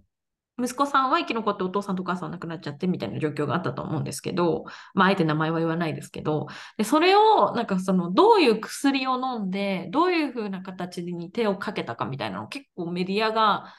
[0.59, 6.47] 息子さんは生き残ってお父さんとお母さん亡くなっちゃってみたいな状況があったと思うんですけど、まあ、あえて名前は言わないですけど、
[6.77, 13.73] でそれを、なんかその、どういう薬を飲んで、どういうふうな形に手をかけたかみたいなのを結構メディアが、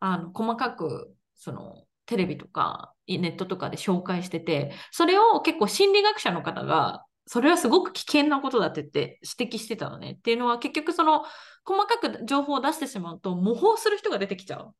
[0.00, 10.12] あの、細かく、その、テレビとかネットとかで紹介してて、それを結構心理学者の方がそれはすごく危険なことだって言って指摘してたのね。
[10.12, 11.24] っていうのは結局その
[11.64, 14.74] 細かく情報を出してしまうと模倣する人が出てきちゃう。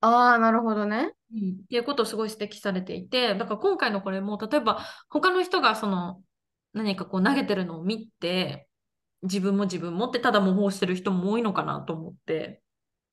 [0.00, 1.12] ああ、なるほどね。
[1.32, 6.22] うん、っていうことをすごい指摘されていて、だから今回のこれも、例えば他の人がその
[6.72, 8.66] 何かこう投げてるのを見て、
[9.22, 12.62] 自分も自分もってただ模倣してる人も多いのかなと思って。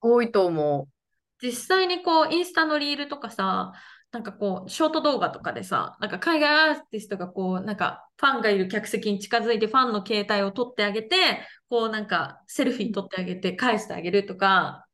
[0.00, 1.46] 多いと思う。
[1.46, 3.72] 実際にこうインスタのリールとかさ、
[4.12, 11.16] なんかこうショート動画とかでさ、なんか海外アーティストがこう、なんかファンがいる客席に近づいてファンの携帯を取ってあげて、
[11.68, 14.86] こうなんかセルフィー撮ってあげて返してあげるとか、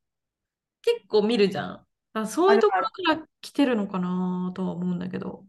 [0.83, 1.87] 結構見るじゃん。
[2.26, 5.44] そういうところから来てるのかなとは思うんだけど。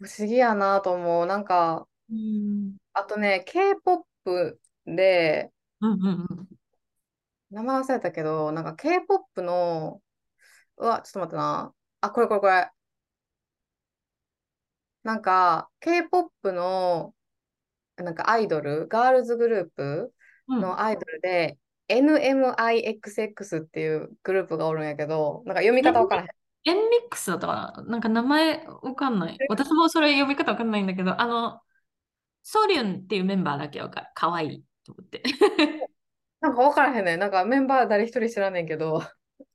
[0.00, 1.26] 不思議やなと思う。
[1.26, 2.76] なんか、うん。
[2.92, 6.48] あとね、K-POP で、うんうんうん。
[7.50, 10.00] 名前忘れたけど、なんか K-POP の、
[10.78, 11.74] うわ、ちょっと待ってな。
[12.04, 12.70] あ、これこれこれ。
[15.02, 17.14] なんか、K-POP の、
[17.96, 20.12] なんかアイドル、ガールズグループ
[20.48, 26.28] のアイドルで、NMIXX っていうグループがおるんやけど、なんか読み方わからへん。
[26.66, 27.82] エンミックスだったかな？
[27.84, 29.38] なんか名前わかんない。
[29.48, 31.60] 私もそれ読み方わかんないんだけど、あの、
[32.42, 34.06] ソリュンっていうメンバーだけわかる。
[34.14, 35.22] かわいいと思って。
[36.40, 37.16] なんかわからへんね。
[37.16, 39.02] なんかメンバー誰一人知らんねんけど。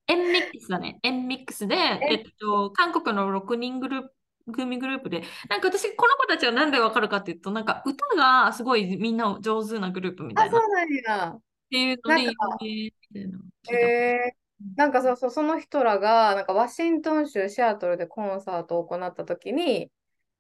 [0.10, 1.00] エンミックスだね。
[1.04, 2.16] エンミックスで、え？
[2.16, 4.12] っと、韓国の6人グループ、
[4.52, 10.58] 組グループで、なんか私、この子たちは何でわかるかっていうと、なんか歌がすごいみんな上手なグループみたいな。
[10.58, 11.30] あ、そうなんや。
[11.30, 13.40] っていうので有名みたいな
[13.78, 19.92] えー、なんかそうそう、その人らが、なんかワシントン州シアトルでコンサートを行った時に、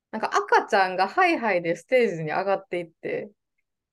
[0.10, 3.29] なんか赤ちゃんがハイハイでステージに上がっていって、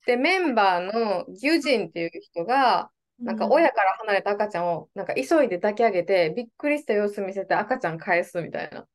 [0.07, 8.87] で、メンバーのギュジンっていう人が、なんか親から離れた赤ちゃんをなんか急いで抱き上げて、びっくりした様子見せて赤ちゃん返すみたいな。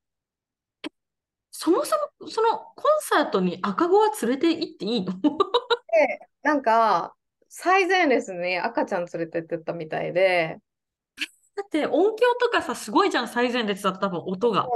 [1.49, 5.13] そもそもそのコンサートに赤子は連れて行っていいの？
[5.13, 5.19] で、
[6.43, 7.15] なんか
[7.49, 10.57] 最前列に赤ちゃん連れてってったみたいで。
[11.55, 14.67] だって音響とかさ、すごいじゃん、最前列だった多分音が。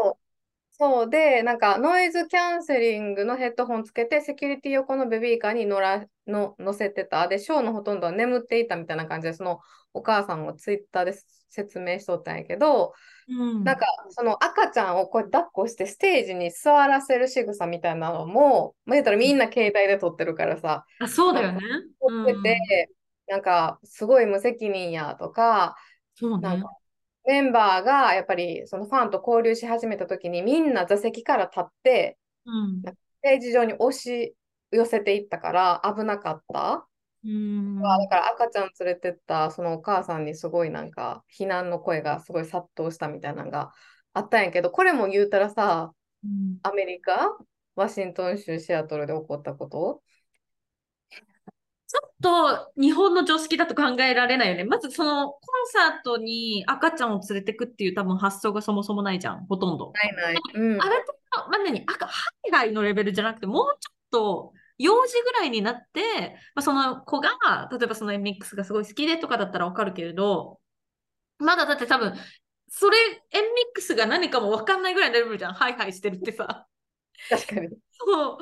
[0.77, 7.29] そうで、なんかノイズキャンセリングのヘッドホンつけて、セキュリティ横のベビーカーに乗らの乗せてた。
[7.29, 9.61] で、ショーのほとんどは眠っていたみたいな感じで、その
[9.93, 11.13] お母さんをツイッターで
[11.47, 12.91] 説明しとったんやけど、
[13.29, 21.61] うん、なんかその赤ちゃんをこう抱っこしてステージに座らせる仕草みたいなのも、まあ、言ったらみんな携帯で撮ってるからさ、あそうだよね。
[22.01, 22.89] 撮ってて、
[23.29, 25.77] うん、なんかすごい無責任やとか、
[26.15, 26.69] そうね、なんか
[27.27, 34.35] メンバーがやっぱりそのファンと交流し始めた時にみんな座席から立って、うん、ステージ上に押し
[34.71, 36.85] 寄せていったから危なかった？
[37.23, 37.81] うん。
[37.81, 43.71] だから赤ちゃん連れてったそのお母さんにすごいなんか非難の声がすごい殺到したみたいなのが
[44.13, 45.91] あったんやけどこれも言うたらさ、
[46.23, 47.38] うん、アメリカ？
[47.75, 50.01] ワシントン州シアトルで起こったこと？
[51.87, 54.63] ちょっと日本の常識だと考えられないよね。
[54.63, 59.91] まずそのコンサートに赤ちゃんを連れてくっていう多分発想がそもそもないじゃん、ほとんど。
[59.93, 60.41] ないない。
[60.55, 61.83] うん、あれと、まあ、何？
[61.85, 62.07] 赤、
[62.43, 67.29] 海外のレベルじゃなくて、もうちょっと幼児ぐらいになって、まあ、その子が、
[67.71, 70.59] 例えばその MX がすごい好きでとかだったらわかるけれど、
[71.37, 72.13] まだだって多分、
[72.67, 72.97] それ、
[73.77, 75.53] MX が何かもわかんないぐらいのレベルじゃん。
[75.53, 76.67] ハイハイしてるってさ。
[77.30, 77.69] 確かに。
[77.91, 78.38] そう。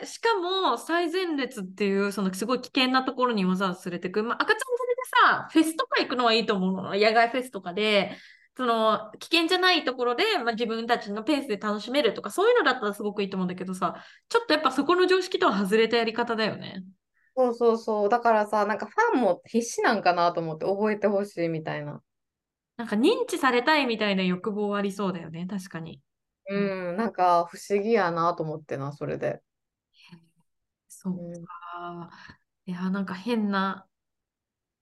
[0.00, 4.22] で、しかも、最前列っていう、そのすごい危険なところにわざわざ連れてく。
[4.22, 6.82] まあ、赤ちゃん連れでさ、フェスとか行くのはいいと思うの。
[6.90, 8.16] 野外フェスとかで、
[8.56, 13.96] その、危険じゃないところで、まあ、自分たちのペースで楽しめるとか、そういうのだったらすごくいいと思うんだけどさ、
[14.28, 16.84] ちょっとやっぱそこの常識とは外れたやり方だよね。
[17.36, 18.08] そうそうそう。
[18.08, 22.00] だからさ、なんかファンも必死なんかなと思って覚えてほしいみたいな。
[22.76, 26.00] なんか認知されたいみたいな欲望ありそうだよね、確かに。
[26.48, 29.42] うん、なんか不思議やなと思ってな、それで。
[30.88, 32.10] そうか。
[32.66, 33.86] いや、なんか変な、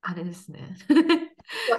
[0.00, 0.76] あれですね。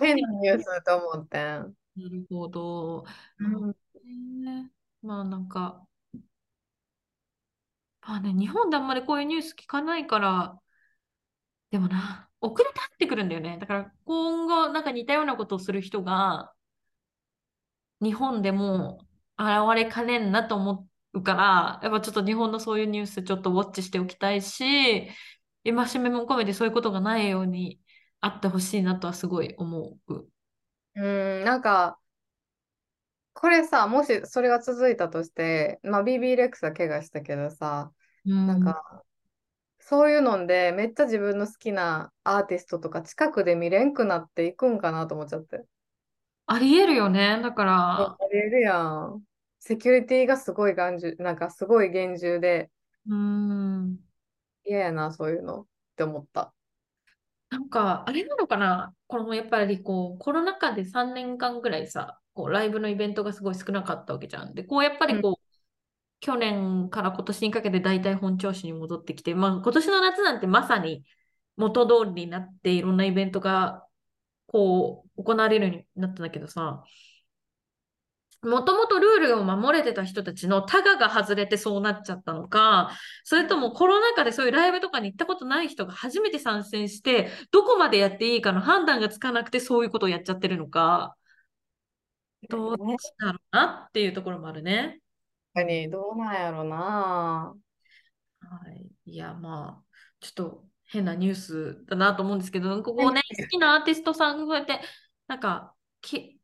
[0.02, 1.38] 変なニュースと思って。
[1.96, 3.06] なるほど。
[3.40, 3.68] う
[4.08, 5.86] ん、ね、まあなんか、
[8.02, 10.60] まあね、日本であんまりこういうニュース聞かないから、
[11.72, 13.58] でもな、遅れて入ってくるんだよね。
[13.60, 16.54] だから今後、なんか似たようなことをする人が、
[18.02, 19.00] 日本でも
[19.38, 25.08] 現れかねんなと思うから、やっぱちょっと日本のそういうニュースちょっとウォッチしておきたいし、
[25.64, 27.80] 今しめも込めてそういうことがないように
[28.20, 30.28] あってほしいなとはすごい思う。
[30.96, 31.02] う
[31.42, 32.00] ん、なんか、
[33.34, 37.92] これさ、もしそれが続いたとして、まあ BB レックスは怪我したけどさ、
[38.26, 39.04] うん、なんか、
[39.80, 45.66] そういうのでめっちゃ自分の好きなアーティストとか近くで見れんくなっていくんかなと思っちゃって。
[46.46, 47.40] ありえるよね。
[47.42, 48.02] だから。
[48.02, 49.24] ありえるやん。
[49.60, 52.70] セキュリティがすごい厳重、なんかすごい厳重で、
[53.08, 54.00] うん。
[54.66, 56.54] 嫌やな、そういうのって思った。
[57.50, 58.94] なんか、あれなのかな？
[59.08, 64.54] このやっぱりこう、コロナ禍で3年間ぐらいさ、こうライブのイベントがすごい少なかったわけじゃん。
[64.54, 65.16] で、こうやっぱうん。
[65.16, 65.44] りこう、
[66.20, 71.06] 去年から今年にかけて大体本調子に戻ってきて、まあ今年の夏なんてまさに
[71.58, 73.86] 元通りになっていろんなイベントが
[74.54, 76.86] こう行われるようになったんだけどさ、
[78.44, 82.92] もともとルールを守れてた人たちのタガが外れてそうなっちゃったのか、
[83.24, 91.16] それともコロナ禍でそういうライブとかに行ったことない人が初めて参戦して、どこまでやっていいかの判断がつかなくてそういうことをやっちゃってるのか、
[92.50, 95.02] どっね、ちだろうなっていうところもあるね。
[95.54, 97.56] 確かに、どうなんやろな。
[98.42, 98.92] はい。
[99.06, 99.86] いや、まあ、
[100.20, 104.80] ちょっと変なニュースだなと思うんですけど、ここね、好きなアーティストさんがこうやって、
[105.28, 106.40] なんか、き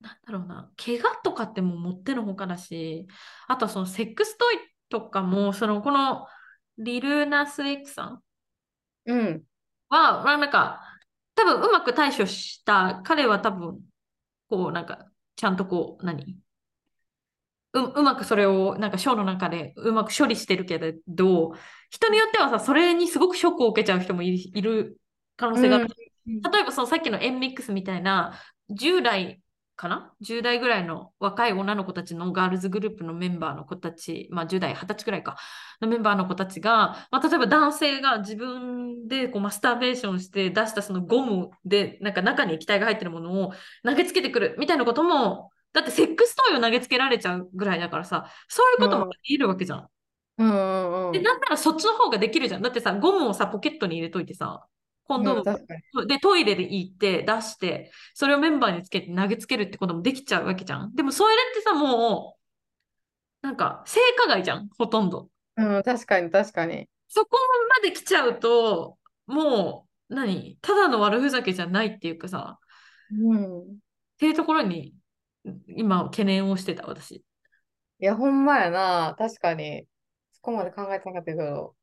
[0.00, 3.08] なんだろうな、怪我とかってもう持ってのほかだし、
[3.48, 6.26] あとはそのセックストイとかも、そのこの
[6.78, 8.22] リルーナス X さん
[9.06, 9.44] うん。
[9.88, 10.80] は、まあなんか、
[11.34, 13.80] 多分うまく対処した、彼は多分、
[14.48, 16.41] こうなんか、ちゃんとこう、何？
[17.74, 21.52] う、うまくそれをなんかショーの中でうまく処理してるけれど、
[21.90, 24.98] 人によってはさ、それにすごくショックを受けちゃう人もいいる
[25.36, 25.88] 可能性がある。
[26.26, 26.40] うん。
[26.40, 28.38] 例えばそのさっきのエンミックスみたいな
[28.70, 29.42] 10代
[29.76, 35.36] かな ?10 代ぐらいの若い女の子たちのガールズグループのメンバーの子たち、まあ10代、20歳ぐらいか、
[35.80, 43.52] のメンバーの子たちが、まあ、例えば男性が自分でこうマスターベーションして出したそのゴムで、なんか中に液体が入ってるものを
[43.84, 49.10] 投げつけてくるみたいなことも、だってセックストイを投げつけられちゃうぐらいだからさ、そういうこともうん。
[49.28, 49.88] 言えるわけじゃん。
[50.38, 51.10] うん。
[51.10, 51.22] で、うん。
[51.22, 52.62] なんならそっちの方ができるじゃん。
[52.62, 54.66] だってさ、ゴムをさ、ポケットに入れといてさ、
[55.04, 55.58] コンドうん、ー。
[55.92, 60.94] ムでトイレで行って出して、それをメンバーにつけて投げつけるってこともできちゃうわけじゃん。
[60.94, 62.36] でもそれってさ、も
[63.42, 65.30] う、なんか、性加害じゃん、ほとんど。
[65.56, 66.88] うん、確かに、確かに。
[67.08, 67.38] そこ
[67.82, 72.58] まで来ちゃうと、もう、何ただの悪ふざけじゃないっていうかさ、
[73.10, 73.62] うん。
[73.74, 73.76] っ
[74.18, 74.94] ていうところに、
[75.66, 77.16] 今、懸念をしてた、私。
[77.16, 77.24] い
[78.04, 79.14] や、ほんまやな。
[79.18, 79.86] 確かに。
[80.32, 81.76] そこまで考えてなかったけど、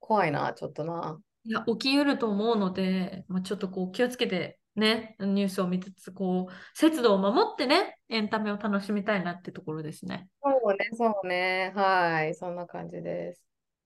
[0.00, 1.20] 怖いな、ちょっとな。
[1.44, 10.28] いや、起きうると思うので、まあ、ちょっとこう気をつけてね、ニュースを見つつ、こう、節度を守ってね、エンタメを楽しみたいなってところですね。
[10.42, 11.72] そうね、そうね。
[11.74, 12.34] はい。
[12.34, 13.42] そんな感じです。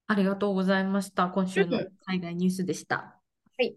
[0.06, 1.28] ありがとうございました。
[1.28, 1.88] 今週のうん。
[2.06, 3.20] 海外ニュースでした。
[3.58, 3.76] はい。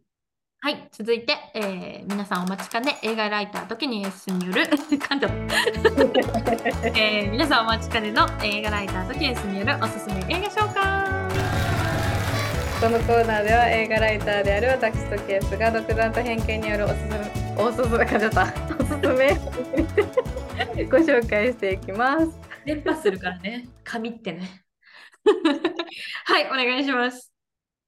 [0.64, 5.56] はい、続いて、えー皆さんお待ちかね、映画ライター時に S による、 噛んじゃった、
[6.96, 10.82] えー皆さんお待ちかねの映画ライター時 S によるおすすめ映画紹介。
[12.80, 18.54] このコーナーでは映画ライターである私とケースが独断と偏見によるおすすめ、おすすめ、噛んじゃった。
[18.80, 19.30] おすすめ
[20.86, 22.28] ご紹介していきます。
[22.66, 24.64] 連発するからね、紙ってね。
[26.26, 27.32] はい、お願いします。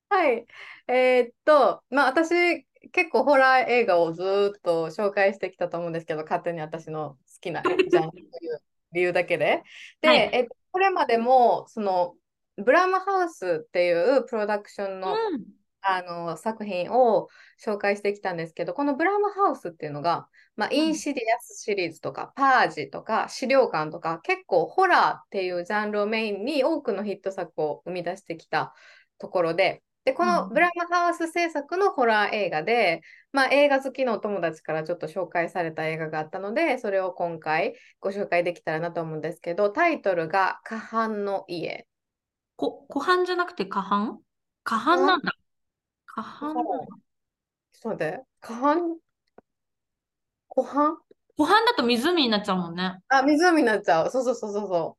[0.09, 0.45] はい。
[0.87, 8.59] えーっと、まあ私、結構ホラー映画をずーっと紹介してきたと思うんですけど、勝手に私の好きなジャンルという
[8.91, 9.63] 理由だけで。
[10.01, 10.29] で、はい。
[10.33, 12.15] えっと、これまでも、その、
[12.57, 15.43] ブラムハウスっていうプロダクションの、うん。
[15.85, 17.27] あの作品を
[17.61, 20.95] 紹介してきたんですけど、このブラムハウスっていうのが、まあ、インうん。
[20.95, 28.73] シディアスシリーズとか、パージとか、資料館とか、結構ホラーっていうジャンルをメインに多くのヒット作を生み出してきた
[29.17, 41.87] ところで、で、このブうんラムハウス制作のホラー映画で、まあ、映画好きのお友達からちょっと紹介された映画があったので、それを今回ご紹介できたらなと思うんですけど、タイトルが「カハンの家」。
[42.57, 44.19] こ、湖畔じゃなくて下半？
[44.63, 45.33] 下半なんだ。
[46.05, 46.53] 下半？
[46.53, 46.71] なんだ。
[47.71, 48.97] ちょっと待って、カハン、
[50.49, 50.97] 湖畔
[51.35, 52.99] 湖畔だと湖になっちゃうもんね。
[53.07, 54.11] あ、湖になっちゃう。
[54.11, 54.97] そうそうそうそうそ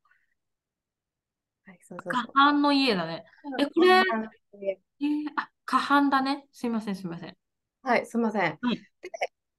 [1.67, 1.71] う。
[1.71, 2.33] はい、そうそう下そう。
[2.35, 3.25] 半の家だね。
[3.59, 4.29] え、これ、湖
[4.63, 6.49] え畔ーあ、下半だね。
[6.53, 7.37] すいません、すいません。
[7.83, 8.61] はい、すみません。
[8.61, 8.85] はい。
[9.03, 9.11] で、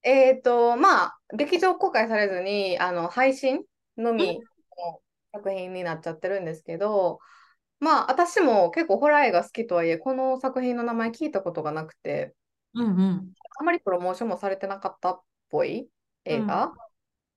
[0.03, 3.63] えっと、まあ、劇場公開されずに、あの、配信
[3.97, 4.39] のうんみ
[4.77, 5.01] の
[5.33, 7.19] 作品になっちゃってるんですけど、
[7.79, 12.35] まあ、私も結構ホラー映画好きとはいえ、この作品の名前聞いたことがなくて、
[12.73, 13.35] うんうん。
[13.59, 15.89] あまりプロモーションもされてなかったっぽい
[16.29, 16.35] うん。
[16.35, 16.73] 映画。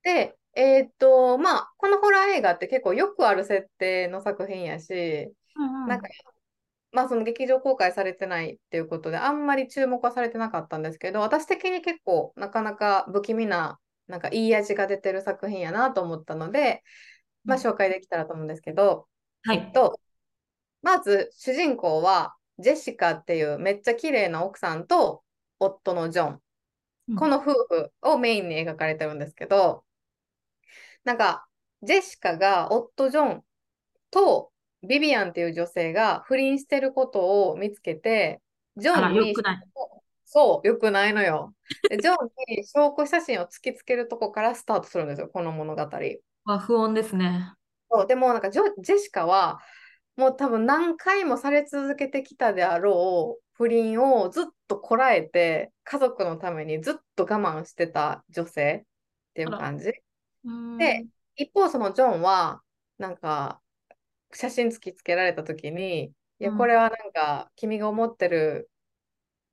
[0.03, 5.33] で、えっと、まあ、このホラー映画って結構よくある設定の作品やし、
[5.85, 6.38] なんかうんうん。
[6.93, 16.83] まあその劇場公開されてないっていうことで、あんまり注目はされてなかったんですけど、私的に結構なかなか不気味な、なんかいい味が出てる作品やなと思ったので、
[17.45, 19.07] まあ紹介できたらと思うんですけど、
[19.43, 19.59] はい。
[19.59, 20.01] えっと、
[20.83, 25.23] まず主人公はジェシカっていうめっちゃ綺麗な奥さんと
[25.59, 26.41] 夫のジョン。
[27.09, 27.17] うん。
[27.17, 29.85] この夫婦をメインに描かれてるんですけど、
[31.05, 31.47] なんか
[31.83, 33.45] ジェシカが夫ジョン
[34.11, 34.51] と
[34.83, 38.41] ビビアンっていう女性が不倫してることを見つけて、
[38.77, 39.35] ジョンに。
[40.31, 41.55] そう、よくないのよ。
[41.89, 42.17] で、ジョン
[42.49, 45.83] に証拠写真を突きつけるとこからスタートするんですよ、この物語。
[46.45, 47.55] わ、不穏ですね。
[47.91, 49.59] そう、でもなんかジョ、ジェシカは、
[50.17, 59.93] もう多分何回もされ続けてきたであろう不倫をずっとこらえて、家族のためにずっと我慢してた女性っていう感じ。
[60.79, 61.07] で、
[61.37, 62.61] 一方そのジョンは、
[62.99, 63.61] なんか、
[64.33, 66.05] 写真突きつけられた時に、
[66.41, 68.71] いや、うんこれはなんか、君が思ってる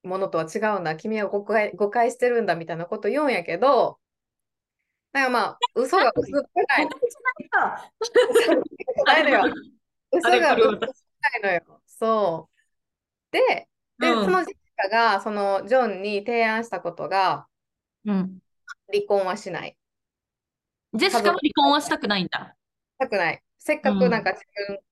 [0.04, 4.00] ものとは違うんだ、君は誤解、誤解してるんだみたいなこと言うんやけど、
[5.14, 6.90] なんかまあ、嘘が薄っぺらい。
[9.06, 9.54] ないのよ。
[10.12, 11.82] 嘘が薄っぺらいのよ。
[11.88, 13.32] そう。
[13.32, 17.48] で、で、うんそのジェシカが、そのジョンに提案したことが、
[18.06, 18.40] うん。
[18.92, 19.78] 離婚はしない。
[20.94, 22.56] ジェシカは離婚はしたくないんだ。
[22.96, 23.45] したくない。
[23.66, 24.44] せっかくなんか自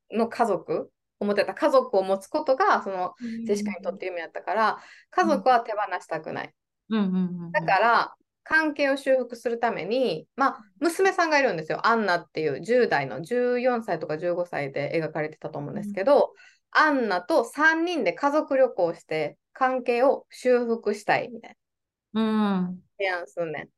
[0.10, 3.14] 分の家族、思ってた家族を持つことが、その
[3.46, 4.80] ジェシカにとって夢やったから、
[5.12, 6.54] 家族は手放したくない。
[6.90, 7.52] うんうんうんうん。
[7.52, 11.86] だから、関係を修復するために、まあ、娘さんがいるんですよ。
[11.86, 16.34] アンナっていう10代の14歳とか15歳で描かれてたと思うんですけど、
[16.72, 21.58] アンナと3人で家族旅行して関係を修復したいみたい
[22.14, 22.80] なうん。
[22.98, 23.70] 提案すんねん。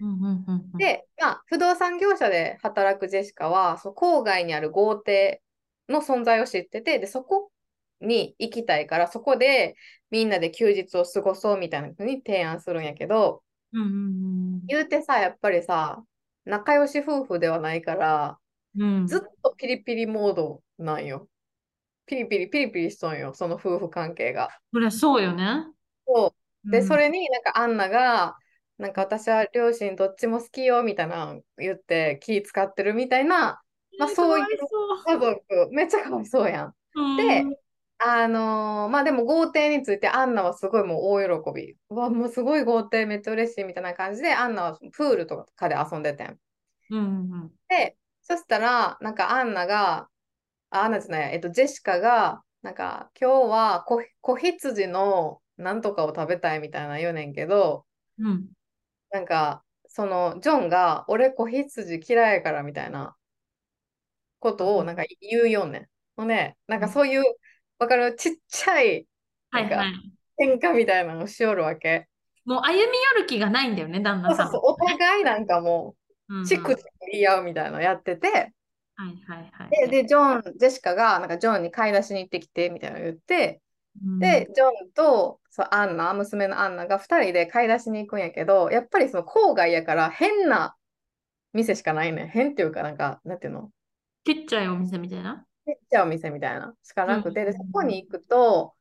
[0.00, 5.42] うんうんうんうん、で、まあ、不動産業者で働くジェシカは、そう郊外にある豪邸
[5.88, 7.50] の存在を知ってて、で、そこ
[8.00, 9.76] に行きたいから、そこで
[10.10, 13.42] みんなで休日を過ごそうみたいなふうに提案するんやけど、
[13.72, 16.02] うんうん言うてさ、やっぱりさ、
[16.44, 18.38] 仲良し夫婦ではないから、
[18.76, 19.06] うん。
[19.06, 21.28] ずっとピリピリモードなんよ。
[22.06, 24.48] ピリピリピリピリしとんよ、その夫婦関係が。
[24.72, 25.66] そりゃそうよね。
[26.06, 26.34] そ
[26.66, 28.36] うで、うんそれになんかアンナが、
[28.78, 33.60] なんか私は両親どっちも好きよみたいなの言って気使ってるみたいな、
[33.96, 34.46] まあえーそういう
[35.04, 36.74] 家族、めっちゃかわいそうやん。
[36.94, 37.50] そう。
[37.50, 37.56] ん
[38.00, 41.76] あのーまあでも豪邸についてアンナはすごいもう大喜び。
[41.90, 46.38] うわ、もうすごい豪邸めっちゃ嬉しいみたいな感じで、アンナはプールとかで遊んでてん。
[46.90, 50.08] うんうんで、そしたら、なんかアンナが、
[50.70, 57.86] あ、アンナじゃない、えっと、ジェシカが、なんか今日は子子羊のなんとかを食べたいみたいな言うねんけど、
[58.18, 58.48] うん。
[59.10, 63.16] なんか、その、ジョンが、俺子羊嫌いやからみたいな
[64.40, 65.88] ことをなんか言うよんねん。
[66.16, 67.22] ほんで、なんかそういう、
[67.78, 68.14] わかる？
[68.16, 69.06] ちっちゃい
[69.50, 69.92] はいはい。
[70.38, 72.08] 喧嘩みたいなのをしよるわけ。
[72.44, 74.44] もう歩み寄る気がないんだよね、旦那さ。
[74.44, 75.94] そうそうんそう、お互いなんかも
[76.28, 78.52] う、うんうんチクチク言い合うみたいなのやってて、
[78.96, 79.70] はいはいはい。
[79.88, 83.60] で、で、ジョン、ジェシカが、なんかジョンに買い出しに行ってきてみたいなの言って、うん
[83.96, 90.76] で、ジョンとそうアンナ、娘のアンナが2人で買い出しに行くんやけど、やっぱりその郊外やから変な
[91.52, 92.28] 店しかないねん。
[92.28, 93.70] 変っていうか、なんか、なんていうの？
[94.24, 95.44] ちっちゃいお店みたいな？
[95.66, 98.74] ちっちゃいお店みたいなしかなくて、うんで、そこに行くと、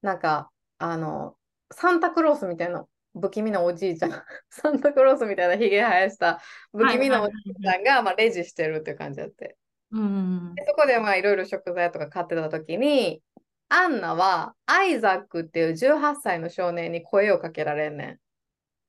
[0.00, 1.36] なんか、あの、
[1.72, 2.86] サンタクロースみたいな
[3.20, 4.10] 不気味なおじいちゃん、
[4.48, 6.40] サンタクロースみたいなひげ生やした
[6.72, 9.56] 不気味なおじいちゃんが、まあ、レジしてるっていう感じだって。
[9.90, 10.04] うんう
[10.52, 13.22] んでそこでまあいろいろ食材とか買ってた時に、
[13.70, 18.20] アンナはアイザックっていう18歳の少年に声をかけられんね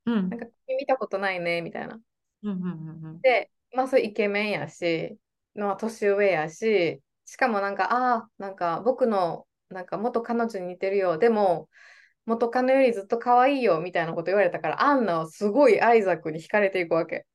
[0.06, 0.14] うん。
[0.14, 0.30] うんん。
[0.30, 2.00] なんか君見たことないねみたいな。
[2.42, 5.18] うんうんうんで、まあそうイケメンやし、
[5.54, 11.18] まあ年上やし、しかもなんか、ああ、なんか僕のなんか元彼女に似てるよ。
[11.18, 11.68] でも、
[12.26, 17.26] 元カノよりずっと可愛いよみたいなこと言われたから、アンナはすごいアイザックに惹かれていくわけ。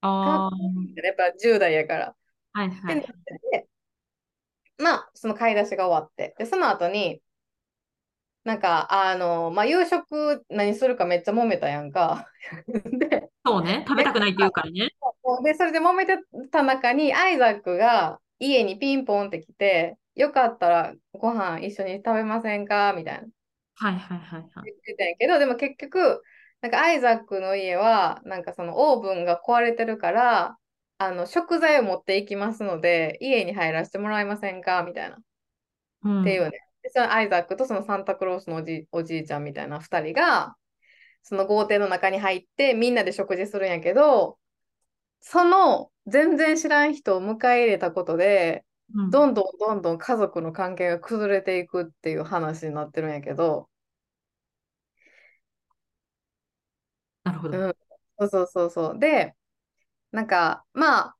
[0.00, 0.50] ああ、
[1.02, 2.16] やっぱ10代やから。
[2.52, 3.06] はいはでい。
[3.52, 3.68] で
[4.78, 7.22] まあ、その買い出しが終わって、で、その後に、
[8.44, 12.30] なんか、あの、まあ、夕食何するかめっちゃ揉めたやんか。
[12.66, 14.90] で、そうね、食べたくないって言うからね。
[15.44, 16.18] で、それで揉めて
[16.50, 22.92] た中に、アイザックが家にピンポンって来て、よかったらご飯一緒に食べませんか？
[22.96, 23.28] みたいな
[23.76, 24.64] はいはいはいはい。
[24.64, 26.22] 言ってたんやけど、でも結局、
[26.60, 30.58] なんかアイザックの家は、なんかそのオーブンが壊れてるから、
[30.98, 34.82] あの食材を持っていきますので、家に入らせてもらえませんか？
[34.82, 35.18] みたいな。
[36.04, 36.50] うんっていうね。
[36.82, 40.56] でそのアイザックとそのサンタクロースのおじおじいちゃんみたいな2人が、
[41.22, 44.38] その豪邸の中に入ってみんなで食事するんやけど、
[45.20, 53.68] その全然知らん人を迎え入れたことで、うんどんどんどんどん家族の関係が崩れていくっていう話になってるんやけど、
[57.24, 57.58] なるほど。
[57.58, 57.74] うん、
[58.18, 58.98] そうそうそうそう。
[58.98, 59.35] で、
[60.10, 61.16] なんか、まあ、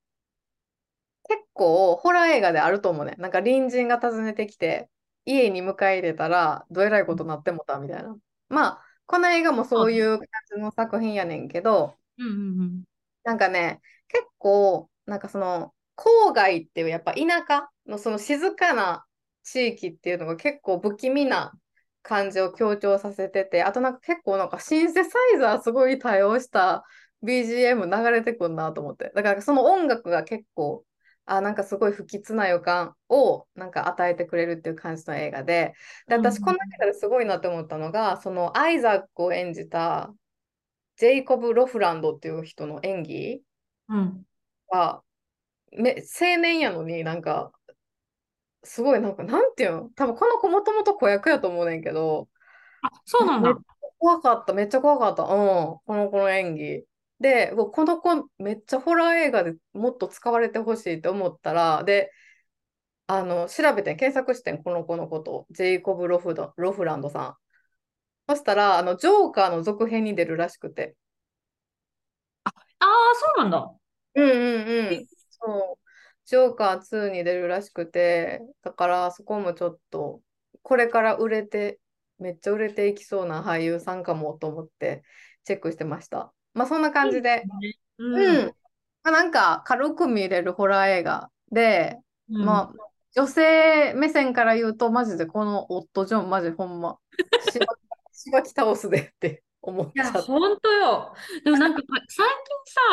[1.29, 3.15] 結構ホラー映画であると思うね。
[3.19, 4.89] なんか隣人が訪ねてきて、
[5.25, 8.17] 家に迎え入れたら、どえらいことになってもたみたいな。
[8.49, 12.85] まあ、この映画もそういう感じの作品やねんけど、うんうんうん。
[13.25, 19.07] なんかね、結構、なんかその、郊外っていうやっぱ田舎のその静かな
[19.43, 21.53] 地域っていうのが結構不気味な
[22.03, 26.85] 感じを強調させてて、あとなんか結構なんかシンセサイザーすごい多用した
[27.23, 29.13] BGM 流れてくんなと思って。
[29.15, 30.85] だからその音楽が結構、
[31.25, 35.75] あ、なんかすごい不吉な予感をなんか与えてくれるっていう感じの映画で、
[36.07, 40.15] で、私この中ですごいなと思ったのが、そのアイザックを演じた
[40.97, 43.43] ジェイコブ・ロフランドっていう人の演技
[43.89, 44.25] うん。
[44.73, 45.03] 青
[45.73, 47.51] 年やのになんか、
[48.63, 49.91] すごいなんか、なんていうの？
[49.97, 52.29] 多分この子もともと子役やと思うねんけど、
[52.83, 53.57] あ、そうなんだ
[53.99, 55.23] 怖かった、めっちゃ怖かった。
[55.25, 56.85] うん、この子の演技。
[57.21, 62.13] で、この子めっちゃホラー映画でもっと使われてほしいって思ったら、で、
[63.09, 67.37] あの、調べてん検索してん、この子のこと、ジェイコブ・ロフド、ロフランドさん。
[68.29, 70.97] そしたら、あの、ジョーカーの続編に出るらしくて。
[72.79, 72.89] ああ、
[73.37, 73.75] そうなんだ。
[74.15, 75.07] うんうんうん。
[75.31, 75.87] そう。
[76.25, 80.21] ジョーカー2に出るらしくて、だからそこもちょっと、
[80.63, 81.81] これから売れて、
[82.19, 85.05] めっちゃ売れていきそうな俳優さんかもと思って
[85.45, 86.33] チェックしてました。
[86.57, 87.45] まあそんな感じで、
[87.99, 88.15] うん。
[88.17, 88.47] うん。
[88.47, 88.53] ま
[89.05, 91.99] あ、なんか軽く見れるホラー映画で、
[92.29, 96.99] うんまあ女性目線から言うと、マジでこのオット・ジョン、マジほんま、
[97.51, 97.67] しば
[98.13, 100.23] しばき倒すでって思っいや、ちゃった。
[100.23, 101.15] 本当よ。
[101.43, 102.35] でもなんか最近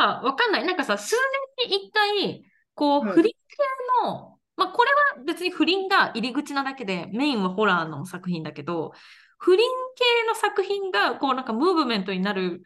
[0.05, 0.65] さ、わかんない。
[0.65, 1.15] なんかさ、数
[1.59, 3.57] 年に一回、こう、うん不倫系
[4.05, 8.93] の、まあこれは別に不倫が入り口なだけで、メインはホラーの作品だけど、
[9.37, 12.63] 不倫系の作品が、こうなんかムーブメントになる、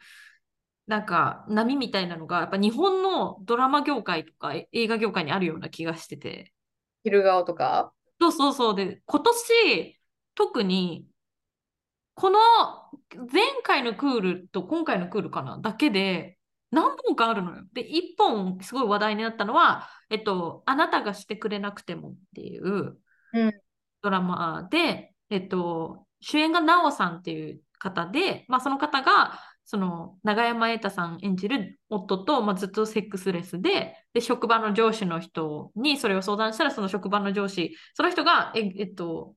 [0.88, 6.52] なんか波みたいなのが、やっぱ日本のドラマ業界とか映画業界にあるような気がしてて。
[7.04, 7.92] 昼顔とか？
[8.20, 8.74] そうそうそう。
[8.74, 10.00] で、今年、
[10.34, 11.06] 特に、
[12.14, 12.38] この
[13.32, 15.58] 前回のクールと今回のクールかな？
[15.58, 16.38] だけで
[16.70, 17.62] 何本かあるのよ。
[17.74, 22.98] で、1本すごい話題になったのは、えっと、あなたがしてくれなくてもっていう
[23.34, 23.52] うん
[24.00, 29.38] ドラマで、えっと、主演が奈緒さんっていう方で、まあ、その方が、
[29.70, 39.34] その永山瑛太さん演じる夫と、まあ、ずっとセックスレスでで職場の上司の人にそれを相談したらその職場の上司その人がえ、えっと、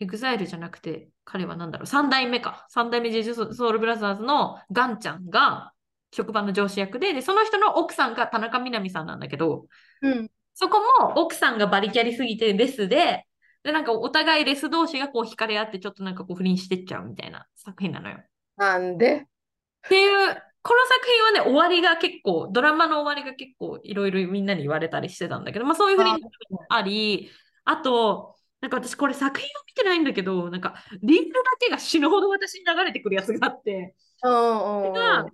[0.00, 5.74] EXILE じゃなくて彼は何だろう3代目か3代目 J J Soul Brothers のガンちゃんが
[6.10, 9.66] 職場の上司役ででその人の奥さんが田中みな実さんなんだけど
[10.00, 10.30] うん。
[10.54, 13.26] そこも奥さんがバリキャリすぎてレスで
[13.62, 18.18] でなんかお互いレス同士がこう惹かれ合ってちょっとなんかこう不倫してっちゃうみたいな作品なのよ。
[18.62, 19.16] なんで？
[19.16, 26.22] っていう、この作品はね、終わりが結構、ドラマの終わりが結構いろいろみんなに言われたりしてたんだけど、まあそういうふうに
[26.68, 27.30] あり、
[27.64, 35.30] あと、なんか私これ作品は見てないんだけど、なんかリールだけが死ぬほど私に流れてくるやつがあって、うんうんがうん。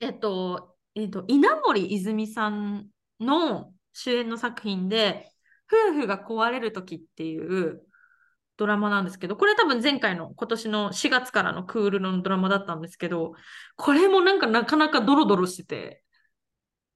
[0.00, 2.88] えっと、えっと、稲森泉さん
[3.20, 5.30] の主演の作品で、
[5.90, 7.82] 夫婦が壊れる時っていう
[8.56, 13.34] ドラマなんですけど、これ多分前回の今年の4月からのクールのドラマだったんですけど、
[13.76, 16.02] これもなんかなかなかドロドロしてて、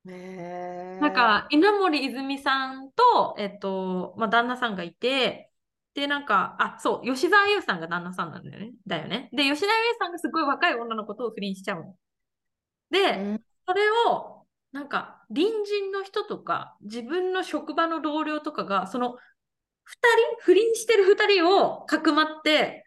[0.05, 5.51] なんか稲森泉さんと、えっと、まあ、旦那さんがいて、
[5.95, 8.73] で、なんか、あ、そう、吉沢優さんが旦那さんなんだよね。
[8.87, 9.29] だよね。
[9.33, 11.97] で、吉沢優さんがすごい若い女の子と不倫しちゃうの。
[12.91, 19.30] で、うんそれを、なんか、隣人の人とか、自分の職場の同僚とかが、その、二
[19.93, 22.85] 人、不倫してる二人をかくまって、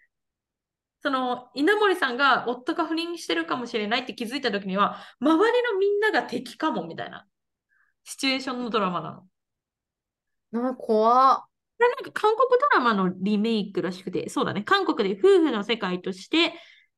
[1.02, 7.28] その、稲森さんが夫が不倫してるかもしれないって気づいた時には、周りのみんなが敵かも、みたいな、
[8.06, 9.28] シチュエーションのドラマなの。
[10.52, 11.38] なんか怖っ。
[11.78, 16.54] これなんか韓国ドラマのリメイクらしくて、そうだね、韓国で夫婦の世界として、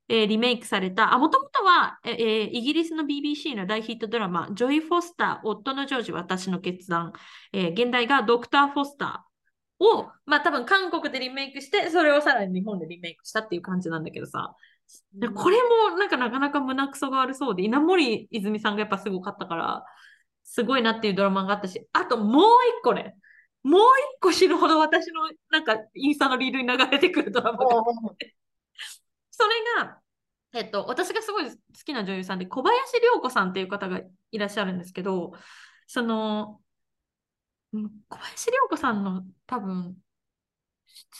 [0.07, 7.13] えーリメイクされた、あ、もともとは、ええーイギリスの BBC の大ヒットドラマ、ジョイ・フォスター、夫のジョージ、私の決断、
[7.53, 9.34] えー現代がドクター・フォスター
[9.79, 14.55] を、まあ多分韓国でリメイクして、それをさらに日本でリメイクしたっていう感じなんだけどさ、
[15.13, 15.57] でこれ
[15.89, 19.85] もなんかなかなか胸くそが悪そうで、稲森泉さんがやっぱすごかったから、
[20.43, 22.43] すごいなっていうドラマがあったし、あともう
[22.79, 23.15] 一個ね、
[23.63, 27.83] もう一個死ぬほど私のなんかインスタのリールに流れてくるドラマが、
[29.31, 29.49] それ
[29.83, 29.99] が、
[30.53, 34.01] えっと、私がすごい好きな女優さんで、小林涼子さんっていう方が
[34.31, 35.33] いらっしゃるんですけど、
[35.87, 36.64] その、うん
[38.09, 39.97] 小林涼子さんの多分、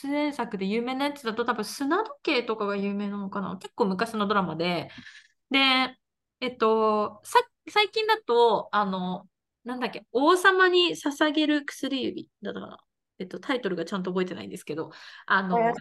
[0.02, 3.58] 出演作で有名なやつだと多分砂時計とかが有名なのかな？
[3.58, 4.90] 結構昔のドラマで。
[5.50, 5.60] で、
[6.40, 7.40] えっと、さ、
[7.70, 9.28] 最近だと、あの、
[9.64, 12.78] なんだっけ、王様に捧げる薬指だったかな？
[13.18, 14.92] えっと、タイトルがちゃんと覚えてないんですけど、
[15.26, 15.74] あの、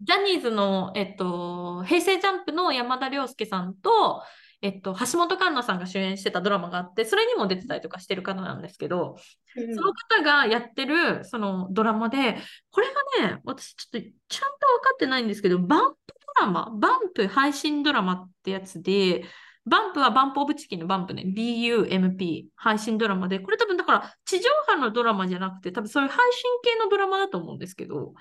[0.00, 4.22] ジャニーズの、えっと、平成ジャンプの山田涼介さんと、
[4.64, 9.16] えっと、橋本環奈さんが主演してたドラマがあって、それにも出てたりとかしてる方なんですけど、
[9.54, 12.38] その方がやってるそのドラマで、
[12.70, 12.86] これ
[13.20, 19.24] がね、私ちょっとちゃんと分かってないんですけど、バンプドラマ、バンプ配信ドラマってやつで、
[19.66, 28.14] バンプはバンプオブチキンのバンプね、BUMP 配信ドラマで、これ多分だから地上波のドラマじゃなくて、多分そういう配信系のドラマだと思うんですけど、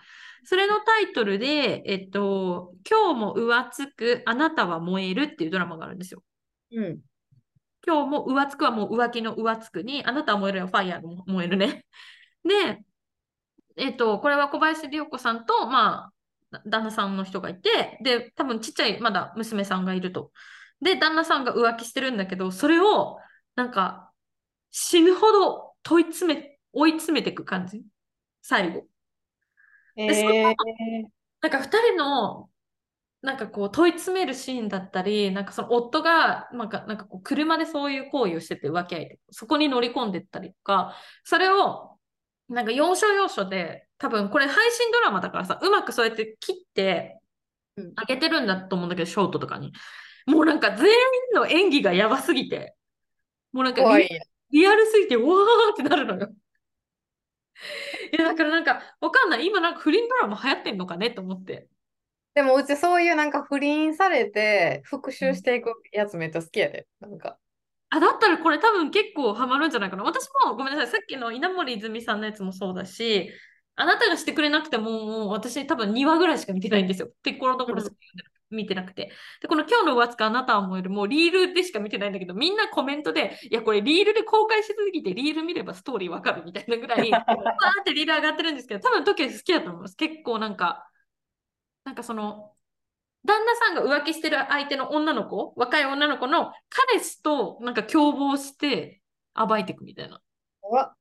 [0.44, 6.22] それのタイトルで、えっと、今日も浮つく、あなたは燃えるっていうドラマがあるんですよ。
[6.76, 7.00] うん。
[7.86, 11.86] 今日も浮つくはもう浮気の浮つくに、あなたは燃えるよ、ファイヤーの燃えるね。
[12.44, 12.84] で、
[13.76, 16.12] えっと、これは小林涼子さんと、ま
[16.52, 20.32] あ、旦那さんの人がいて、で、多分ちっちゃいまだ娘さんがいると。
[20.82, 23.18] で、旦那さんが浮気してるんだけど、それを、
[23.56, 24.12] なんか、
[24.72, 27.84] 死ぬほど問い詰め、追い詰めていく感じ。
[28.42, 28.88] 最後。
[29.96, 30.56] えー、
[31.42, 32.50] なんか二人の、
[33.24, 41.98] なんかこう問い詰めるシーンだったり、なんかその夫が、なんか、なんかこう車でそういう行為をしてて浮気相手、そこに乗り込んでったりとか、それを、
[42.50, 47.22] なんか要所要所で、多分これ配信ドラマだからさ、うまくそうやって切って
[47.78, 49.74] うんあげてるんだと思うんだけど、ショートとかに。
[50.26, 50.94] もうなんか全員
[51.34, 52.76] の演技がやばすぎて、
[53.54, 54.10] もうなんかリ。
[54.52, 56.30] リアルすぎて、わーってなるのよ。
[58.12, 59.48] いや、だからなんか、わかんない。
[59.48, 61.68] 今なんか不倫ドラマ流行ってんのかねと思って。
[62.36, 66.88] でもうちそういうなんか不倫されて復讐していくやつめっちゃ好きやで。
[67.00, 67.38] なんか。
[67.90, 70.04] あ、だったらこれ多分結構ハマるんじゃないかな。
[70.04, 70.92] 私もごめんなさい。
[70.92, 73.30] さっきの稲森泉さんのやつもそうだし、
[73.76, 77.10] あなたがしてくれなくても、もう私多分2話ぐらいしか見てないんですよ。
[77.22, 77.96] ピッコロどころしか
[78.50, 79.12] 見てなくて。
[79.42, 89.96] で、この今日の上つかあなたは燃える、もうリールでしか見てないんだけど、みんなコメントで、いや、これリールで公開しすぎて、リール見ればストーリーわかるみたいなぐらい、 わーってリール上がってるんですけど、多分時計好きだと思います。
[89.96, 90.88] 結構なんか、
[91.86, 92.54] なんかその、
[93.26, 99.02] 旦那さんが浮気してる相手の女の子、若い女の子の彼氏となんか共謀して
[99.34, 100.22] 暴いていくみたいな。
[100.70, 100.96] うわ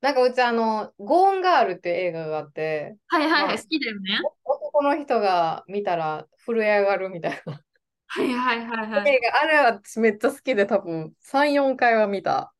[0.00, 4.20] なんかうちあの、ゴーンガールって映画があって、はいはいはい、まあ好きだよね。
[4.44, 7.60] 男の人が見たら震え上がるみたいな
[8.06, 9.10] はいはいはいはい。
[9.10, 9.40] 映画。
[9.42, 12.54] あれは私めっちゃ好きで多分3、4回は見た。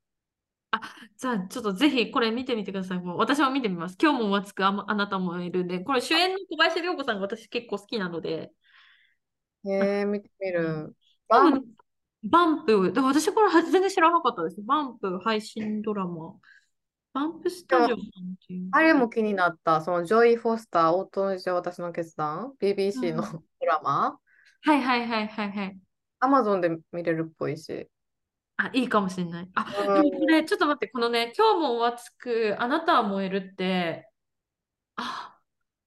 [1.16, 2.98] じゃあちょっとぜひこれ見てみてください。
[3.00, 3.96] もう私も見てみます。
[4.00, 8.52] 今日もわつくああなたもいるんで、これ主演の小林涼子さんが私結構好きなので、
[9.64, 10.94] えー、見てみる。
[11.28, 11.64] 多バン分
[12.24, 14.60] バンプ、で私これ全然知らなかったです。
[14.62, 16.34] バンプ配信ドラマ。
[17.12, 18.04] バンプスタジオさんっ
[18.46, 18.68] ていう。
[18.72, 19.80] あれも気になった。
[19.80, 24.18] そのジョイ・フォスター、夫の事情、私の決断、BBC のうんドラマ、
[24.62, 25.78] はいはいはいはいはい。
[26.20, 27.88] アマゾンで見れるっぽいし。
[28.60, 29.48] あ、いいかもしれない。
[29.54, 34.10] あ、うんでもこれ、ちょっと待って、このね、今日もお熱く、あなたは燃えるって、
[34.96, 35.38] あ、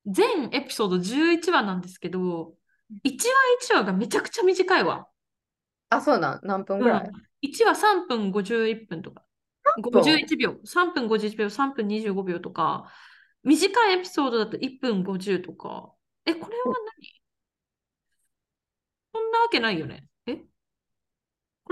[0.05, 2.55] 全エピソード11話なんですけど、
[3.03, 5.07] 1話1話がめちゃくちゃ短いわ。
[5.89, 6.39] あ、そうなん？
[6.43, 9.25] 何分ぐらい、うん、1話3分51分とか、
[9.81, 12.89] 分？51秒、3分51秒、3分25秒とか、
[13.43, 15.91] 短いエピソードだと1分50とか。
[16.25, 17.21] え、これは何？
[19.13, 20.05] そんなわけないよね。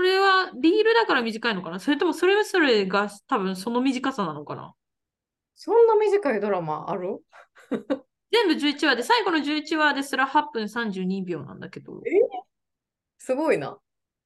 [0.00, 1.78] これはリールだから短いのかな？
[1.78, 4.72] それともそれぞれが多分その短さなのかな？
[5.54, 7.22] そんな短いドラマある？
[8.32, 12.00] 全部11話で、最後の11話ですら8分32秒なんだけど。
[13.18, 13.76] すごいな。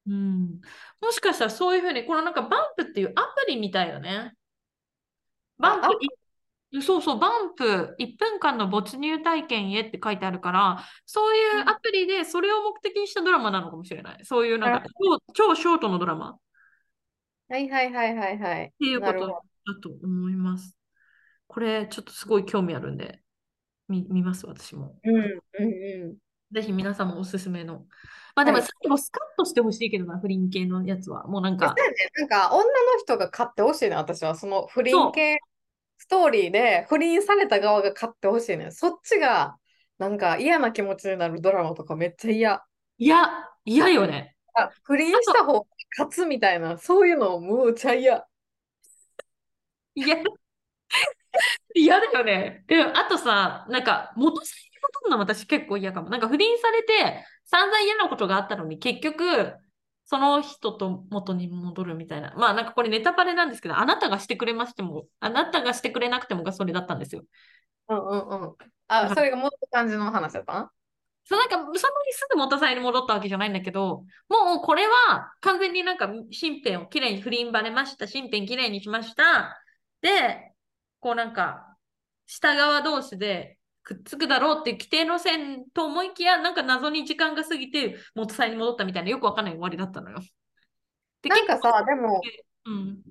[0.07, 0.61] うん。
[1.01, 4.35] もしかしたらそういうふうに、このなんかバンプっていうアプリみたいよね。
[5.59, 5.89] バンプ
[6.83, 14.25] そうそう、バンプ1分間の没入体験へって書いてあるから、そういうアプリでそれを目的にしたドラマなのかもしれない。
[14.25, 14.83] そういうなんか
[15.33, 16.39] 超超ショートのドラマっ
[17.49, 18.75] はいはいはいはいはい。
[18.79, 19.35] ていうことだ
[19.83, 20.77] と思います。
[21.47, 23.21] これちょっとすごい興味あるんで、
[23.89, 25.01] 見、見ます、私も。
[25.05, 25.11] ど。
[25.11, 25.25] うん
[25.59, 26.17] うんう
[26.53, 27.87] ぜひ皆さんもおすすめの。
[28.37, 31.27] まあでもはい最後スカッとしてほしいけどな、不倫系のやつは。
[31.27, 31.59] もうなんん。
[31.59, 31.75] か、
[32.17, 32.69] なんか女の
[33.03, 34.35] 人が買ってほしいね、私は。
[34.35, 35.39] その不倫系
[36.05, 38.71] ストーリーで不倫された側が買ってほしいね。
[38.71, 39.57] そっちが
[39.97, 42.63] なんか嫌な気持ちになるドラマとかめっちゃ嫌。
[42.99, 43.27] いや、
[43.65, 44.37] 嫌よね。
[44.55, 48.27] あ不倫した方が勝つみたいな、そういうのむっちゃ嫌。
[49.95, 50.17] 嫌。
[51.75, 52.65] 嫌だよね。
[52.67, 56.11] で、あとさ、なんか元さに戻るの私結構嫌かも。
[56.11, 59.55] なんか不倫されて散々嫌なことがあったのに結局
[60.07, 62.35] その人と元に戻るみたいな。
[62.37, 67.23] まあなんかこれネタバレなんですけど、あなたがしてくれましても、あなたがしてくれなくてもがそれだったんですよ。
[67.89, 68.55] うんうんうん。
[68.89, 70.71] あ、それがもっと感じの話だったな。
[71.27, 71.79] そうなんか、そんなに
[72.13, 78.07] すぐ元さんに戻ったわけじゃないんだけど、もうこれは完全になんか身辺をきれいに不倫バレました。
[78.07, 79.59] 身辺きれいにしました。
[80.03, 80.53] で、
[81.01, 81.77] こうなんか、
[82.27, 90.19] 下側同士でくっつくだろうっていう規定路線と思いきや、なんか謎に時間が過ぎて元妻に戻ったみたいなよくわかんない終わりだったのよ。
[91.23, 92.21] でなんかさ、でも、
[92.67, 93.03] うん、なんで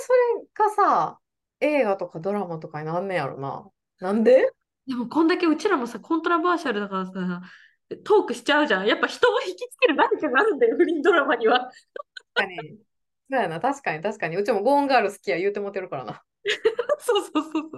[0.00, 1.18] それがさ、
[1.60, 3.64] 映画とかドラマとかになんねやろな。
[4.00, 4.50] なんで？
[4.86, 7.42] でもこんだけうちらもさ、コントラバーシャルだからさ、
[8.04, 8.86] トークしちゃうじゃん。
[8.86, 11.70] やっぱ人を引きつける何かがあるんだよ、不倫ドラマには。
[12.34, 12.78] 確かに。
[13.30, 14.36] そうやな、確かに確かに。
[14.36, 16.22] うちもゴーンガール好きや言うてもてるからな。
[16.98, 17.70] そうそうそうそう。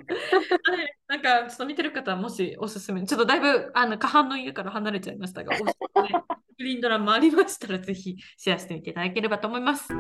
[0.73, 6.09] あれなんか、ちょっと見てる方はもしおすすめ、ちょっとだいぶあの過半の家から離れちゃいましたが、 おすすめ
[6.57, 9.93] 不倫ドラマありましたら、ぜひシェアしてみていただければと思います。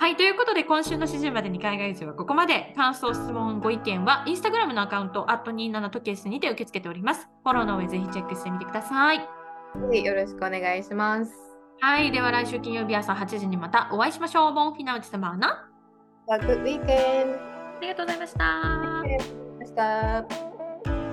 [0.00, 2.72] はい、ということで今週の指示までに海外移住はここまで。
[2.76, 7.28] 感想、質問、ご意見はインスタグラムのアカウント、27トケースにて受け付けております。
[7.42, 9.18] フォローの上ぜひチェックしてみてください。
[9.18, 11.32] はいよろしくお願いします。
[11.80, 14.54] はい、では来週金曜日朝8時にまたお会いしましょう。
[14.54, 15.67] ボンフィナウチ様な。
[16.29, 17.35] Have a good weekend.
[17.35, 19.03] ありがとうございました。
[19.59, 20.56] ました。